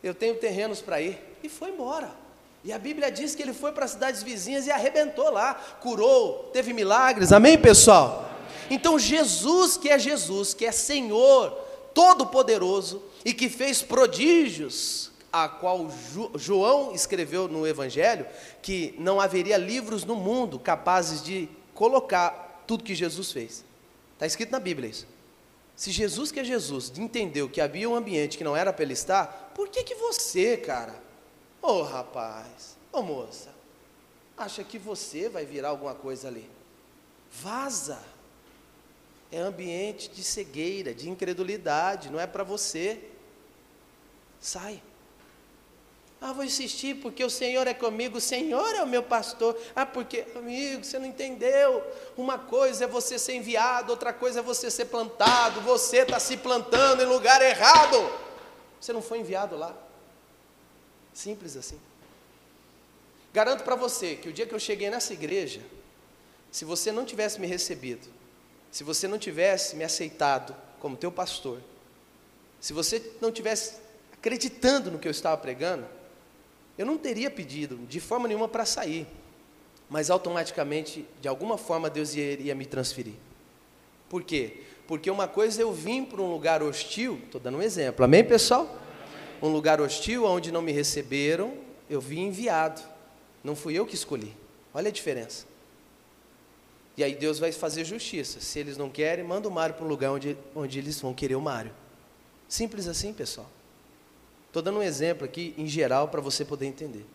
[0.03, 1.19] Eu tenho terrenos para ir.
[1.41, 2.11] E foi embora.
[2.63, 6.49] E a Bíblia diz que ele foi para as cidades vizinhas e arrebentou lá, curou,
[6.51, 7.31] teve milagres.
[7.31, 8.29] Amém, pessoal?
[8.69, 11.51] Então, Jesus, que é Jesus, que é Senhor,
[11.93, 15.87] Todo-Poderoso e que fez prodígios, a qual
[16.35, 18.25] João escreveu no Evangelho,
[18.61, 23.63] que não haveria livros no mundo capazes de colocar tudo que Jesus fez.
[24.13, 25.07] Está escrito na Bíblia isso.
[25.75, 28.93] Se Jesus, que é Jesus, entendeu que havia um ambiente que não era para ele
[28.93, 31.01] estar, por que, que você, cara,
[31.61, 33.53] ô oh, rapaz, ô oh, moça,
[34.35, 36.49] acha que você vai virar alguma coisa ali?
[37.31, 38.01] Vaza.
[39.31, 43.11] É ambiente de cegueira, de incredulidade, não é para você.
[44.39, 44.81] Sai.
[46.19, 49.55] Ah, vou insistir porque o Senhor é comigo, o Senhor é o meu pastor.
[49.75, 51.83] Ah, porque, amigo, você não entendeu.
[52.17, 55.61] Uma coisa é você ser enviado, outra coisa é você ser plantado.
[55.61, 58.11] Você está se plantando em lugar errado.
[58.81, 59.75] Você não foi enviado lá.
[61.13, 61.79] Simples assim.
[63.31, 65.61] Garanto para você que o dia que eu cheguei nessa igreja,
[66.51, 68.07] se você não tivesse me recebido,
[68.71, 71.61] se você não tivesse me aceitado como teu pastor,
[72.59, 73.75] se você não tivesse
[74.13, 75.96] acreditando no que eu estava pregando,
[76.77, 79.07] eu não teria pedido de forma nenhuma para sair,
[79.89, 83.15] mas automaticamente, de alguma forma, Deus iria me transferir.
[84.09, 84.61] Por quê?
[84.87, 88.23] Porque uma coisa é eu vim para um lugar hostil, estou dando um exemplo, amém
[88.23, 88.79] pessoal?
[89.41, 91.53] Um lugar hostil onde não me receberam,
[91.89, 92.81] eu vim enviado,
[93.43, 94.33] não fui eu que escolhi.
[94.73, 95.45] Olha a diferença.
[96.95, 98.39] E aí Deus vai fazer justiça.
[98.41, 101.35] Se eles não querem, manda o Mário para um lugar onde, onde eles vão querer
[101.35, 101.71] o Mário.
[102.49, 103.47] Simples assim, pessoal.
[104.47, 107.05] Estou dando um exemplo aqui em geral para você poder entender.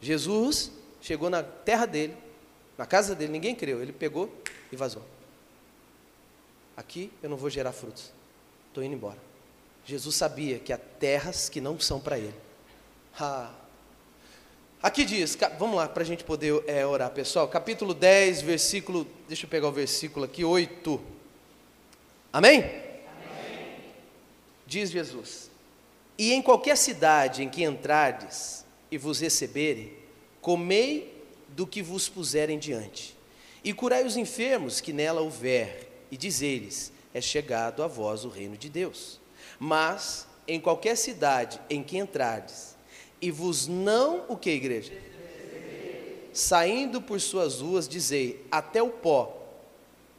[0.00, 2.16] Jesus chegou na terra dele,
[2.78, 4.32] na casa dele, ninguém creu, ele pegou
[4.72, 5.04] e vazou.
[6.76, 8.10] Aqui eu não vou gerar frutos,
[8.68, 9.18] estou indo embora.
[9.84, 12.34] Jesus sabia que há terras que não são para ele.
[14.82, 17.46] Aqui diz, vamos lá para a gente poder é, orar, pessoal.
[17.48, 20.98] Capítulo 10, versículo, deixa eu pegar o versículo aqui, 8.
[22.32, 22.60] Amém?
[22.60, 23.84] Amém.
[24.66, 25.49] Diz Jesus:
[26.20, 29.90] e em qualquer cidade em que entrardes e vos receberem,
[30.42, 33.16] comei do que vos puserem diante.
[33.64, 38.54] E curai os enfermos que nela houver, e dizei-lhes: é chegado a vós o reino
[38.54, 39.18] de Deus.
[39.58, 42.76] Mas em qualquer cidade em que entrardes,
[43.18, 44.92] e vos não o que, igreja?
[46.34, 49.38] Saindo por suas ruas, dizei: até o pó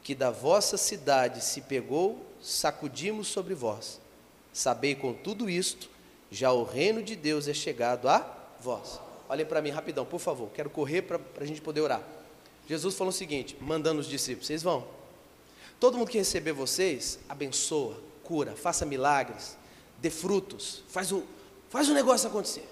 [0.02, 4.02] que da vossa cidade se pegou, sacudimos sobre vós.
[4.52, 5.91] Sabei com tudo isto
[6.32, 8.26] já o reino de Deus é chegado a
[8.62, 9.02] vós.
[9.28, 10.50] Olhem para mim rapidão, por favor.
[10.54, 12.02] Quero correr para a gente poder orar.
[12.68, 14.88] Jesus falou o seguinte, mandando os discípulos: vocês vão.
[15.78, 19.58] Todo mundo que receber vocês, abençoa, cura, faça milagres,
[19.98, 21.24] dê frutos, faz o,
[21.70, 22.68] faz o negócio acontecer.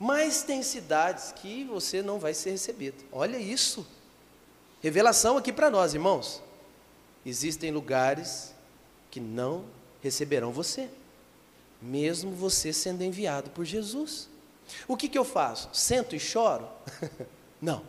[0.00, 3.04] Mas tem cidades que você não vai ser recebido.
[3.12, 3.86] Olha isso.
[4.82, 6.42] Revelação aqui para nós, irmãos.
[7.26, 8.54] Existem lugares
[9.10, 9.64] que não
[10.02, 10.88] receberão você
[11.82, 14.28] mesmo você sendo enviado por Jesus.
[14.86, 15.68] O que, que eu faço?
[15.72, 16.68] Sento e choro?
[17.60, 17.82] Não.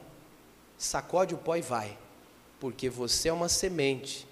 [0.78, 1.98] Sacode o pó e vai,
[2.60, 4.28] porque você é uma semente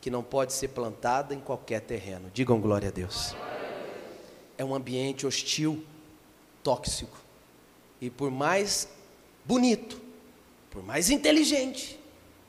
[0.00, 2.30] que não pode ser plantada em qualquer terreno.
[2.32, 3.34] Digam glória a Deus.
[4.56, 5.84] É um ambiente hostil,
[6.62, 7.18] tóxico.
[8.00, 8.88] E por mais
[9.44, 10.00] bonito,
[10.70, 11.98] por mais inteligente,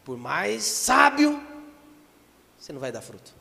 [0.05, 1.41] por mais sábio,
[2.59, 3.33] você não vai dar fruto.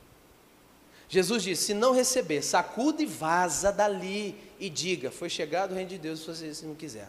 [1.17, 5.89] Jesus disse: se não receber, sacuda e vaza dali e diga: foi chegado o reino
[5.89, 7.09] de Deus se você não quiser.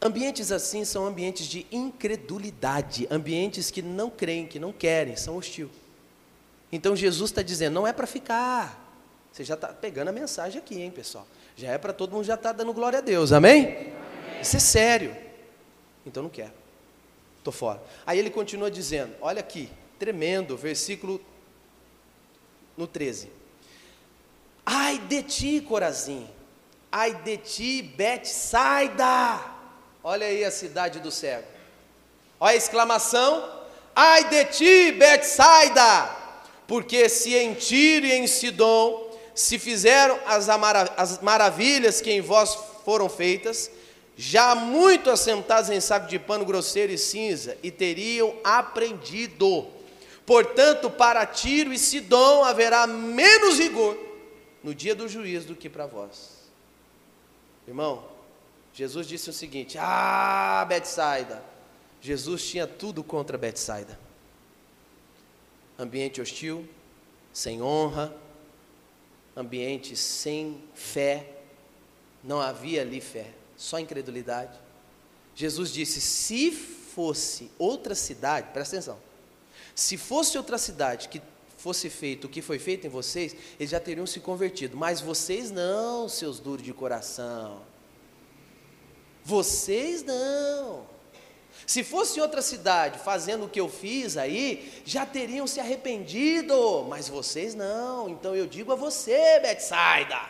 [0.00, 5.68] Ambientes assim são ambientes de incredulidade, ambientes que não creem, que não querem, são hostil.
[6.70, 8.80] Então Jesus está dizendo, não é para ficar.
[9.32, 11.26] Você já está pegando a mensagem aqui, hein, pessoal?
[11.56, 13.64] Já é para todo mundo já estar tá dando glória a Deus, amém?
[13.64, 13.92] amém?
[14.40, 15.16] Isso é sério.
[16.06, 16.52] Então não quero.
[17.38, 17.82] Estou fora.
[18.06, 19.68] Aí ele continua dizendo, olha aqui,
[19.98, 21.20] tremendo, versículo
[22.76, 23.30] no 13.
[24.64, 26.28] Ai de ti, Corazim,
[26.90, 29.40] ai de ti, Betsaida.
[30.02, 31.46] Olha aí a cidade do cego.
[32.38, 33.48] Olha a exclamação:
[33.94, 36.16] Ai de ti, Betsaida!
[36.66, 40.48] Porque se em Tiro e em Sidom se fizeram as,
[40.96, 43.70] as maravilhas que em vós foram feitas,
[44.16, 49.66] já muito assentados em saco de pano grosseiro e cinza, e teriam aprendido.
[50.26, 53.96] Portanto, para Tiro e Sidom haverá menos rigor
[54.62, 56.50] no dia do juízo do que para vós.
[57.68, 58.04] Irmão,
[58.74, 61.42] Jesus disse o seguinte: Ah, Betsaida.
[62.00, 63.98] Jesus tinha tudo contra Betsaida.
[65.78, 66.68] Ambiente hostil,
[67.32, 68.14] sem honra,
[69.36, 71.32] ambiente sem fé.
[72.22, 74.58] Não havia ali fé, só incredulidade.
[75.34, 78.98] Jesus disse: se fosse outra cidade, presta atenção,
[79.76, 81.20] se fosse outra cidade que
[81.58, 85.50] fosse feito o que foi feito em vocês, eles já teriam se convertido, mas vocês
[85.50, 87.60] não, seus duros de coração.
[89.22, 90.86] Vocês não.
[91.66, 97.08] Se fosse outra cidade fazendo o que eu fiz aí, já teriam se arrependido, mas
[97.08, 98.08] vocês não.
[98.08, 100.20] Então eu digo a você, Betsaida: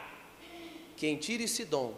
[0.97, 1.95] quem tira esse dom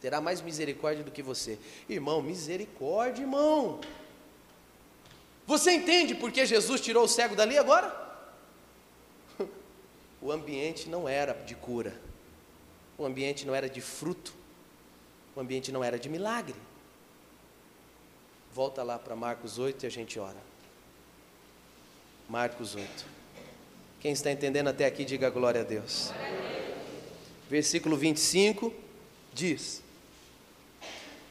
[0.00, 1.58] terá mais misericórdia do que você.
[1.88, 3.80] Irmão, misericórdia, irmão.
[5.50, 7.92] Você entende por que Jesus tirou o cego dali agora?
[10.22, 11.98] O ambiente não era de cura,
[12.96, 14.32] o ambiente não era de fruto,
[15.34, 16.54] o ambiente não era de milagre.
[18.54, 20.36] Volta lá para Marcos 8 e a gente ora.
[22.28, 23.04] Marcos 8.
[23.98, 26.12] Quem está entendendo até aqui, diga glória a Deus.
[27.48, 28.72] Versículo 25
[29.32, 29.82] diz: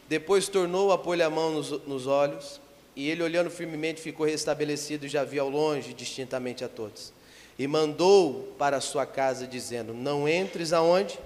[0.10, 2.60] Depois tornou a pôr a mão nos, nos olhos,
[2.96, 7.14] e ele, olhando firmemente, ficou restabelecido e já via ao longe distintamente a todos.
[7.58, 11.20] E mandou para a sua casa, dizendo: Não entres aonde?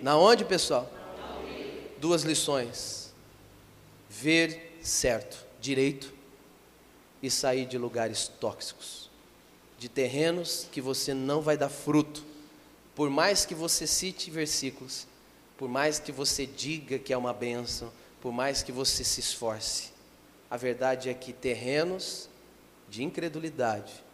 [0.00, 0.90] Na onde, pessoal?
[2.02, 3.14] duas lições:
[4.10, 6.12] ver certo, direito,
[7.22, 9.08] e sair de lugares tóxicos,
[9.78, 12.24] de terrenos que você não vai dar fruto,
[12.96, 15.06] por mais que você cite versículos,
[15.56, 19.91] por mais que você diga que é uma bênção, por mais que você se esforce.
[20.52, 22.28] A verdade é que terrenos
[22.86, 24.04] de incredulidade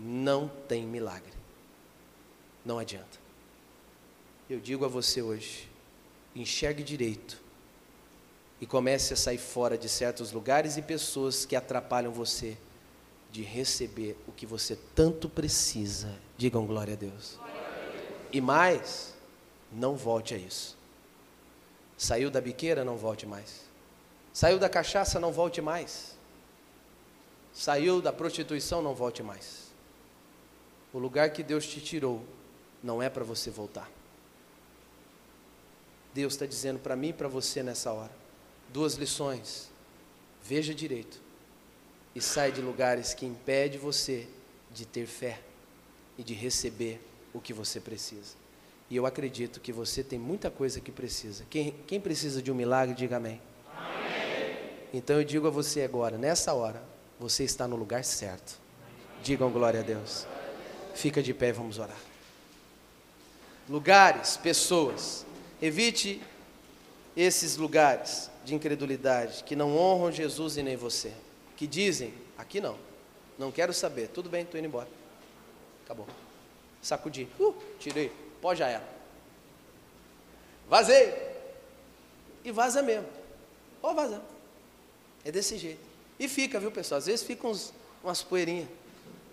[0.00, 1.34] não tem milagre.
[2.64, 3.18] Não adianta.
[4.48, 5.68] Eu digo a você hoje,
[6.34, 7.38] enxergue direito
[8.62, 12.56] e comece a sair fora de certos lugares e pessoas que atrapalham você
[13.30, 16.18] de receber o que você tanto precisa.
[16.38, 17.38] Digam glória a Deus.
[18.32, 19.12] E mais,
[19.70, 20.78] não volte a isso.
[21.98, 23.73] Saiu da biqueira, não volte mais.
[24.34, 26.16] Saiu da cachaça, não volte mais.
[27.52, 29.72] Saiu da prostituição, não volte mais.
[30.92, 32.24] O lugar que Deus te tirou
[32.82, 33.88] não é para você voltar.
[36.12, 38.10] Deus está dizendo para mim e para você nessa hora.
[38.72, 39.70] Duas lições.
[40.42, 41.22] Veja direito.
[42.12, 44.26] E sai de lugares que impede você
[44.72, 45.40] de ter fé
[46.18, 47.00] e de receber
[47.32, 48.34] o que você precisa.
[48.90, 51.44] E eu acredito que você tem muita coisa que precisa.
[51.48, 53.40] Quem, quem precisa de um milagre, diga amém.
[54.96, 56.80] Então eu digo a você agora, nessa hora,
[57.18, 58.60] você está no lugar certo.
[59.24, 60.24] Digam glória a Deus.
[60.94, 61.98] Fica de pé e vamos orar.
[63.68, 65.26] Lugares, pessoas
[65.60, 66.22] Evite
[67.16, 71.12] esses lugares de incredulidade que não honram Jesus e nem você,
[71.56, 72.76] que dizem: aqui não,
[73.38, 74.88] não quero saber, tudo bem, estou indo embora.
[75.84, 76.06] Acabou.
[76.82, 78.86] Sacudi, uh, tirei, pode já era.
[80.68, 81.14] Vazei.
[82.44, 83.08] E vaza mesmo.
[83.80, 84.33] Pode vazar.
[85.24, 85.80] É desse jeito.
[86.18, 86.98] E fica, viu, pessoal?
[86.98, 87.72] Às vezes fica uns,
[88.02, 88.68] umas poeirinhas.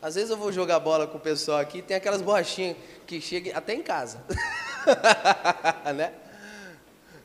[0.02, 2.76] Às vezes eu vou jogar bola com o pessoal aqui, tem aquelas borrachinhas
[3.06, 4.24] que chegam até em casa.
[5.96, 6.12] né?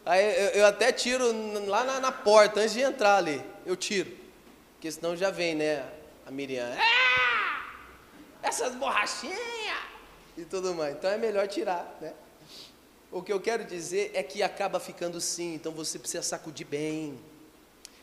[0.04, 1.24] Aí eu, eu, até tiro
[1.66, 4.14] lá na, na, porta, antes de entrar ali, eu tiro.
[4.74, 5.84] Porque senão já vem, né,
[6.26, 6.70] a Miriam.
[6.78, 7.64] Ah,
[8.42, 9.40] essas borrachinhas!
[10.36, 10.94] E tudo mais.
[10.94, 12.12] Então é melhor tirar, né?
[13.10, 17.18] O que eu quero dizer é que acaba ficando sim, então você precisa sacudir bem.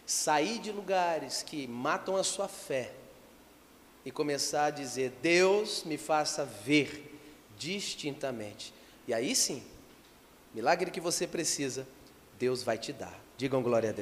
[0.06, 2.93] Sair de lugares que matam a sua fé
[4.06, 7.18] e começar a dizer: Deus me faça ver
[7.58, 8.74] distintamente.
[9.08, 9.64] E aí sim,
[10.54, 11.88] milagre que você precisa,
[12.38, 13.18] Deus vai te dar.
[13.38, 14.01] Digam glória a Deus.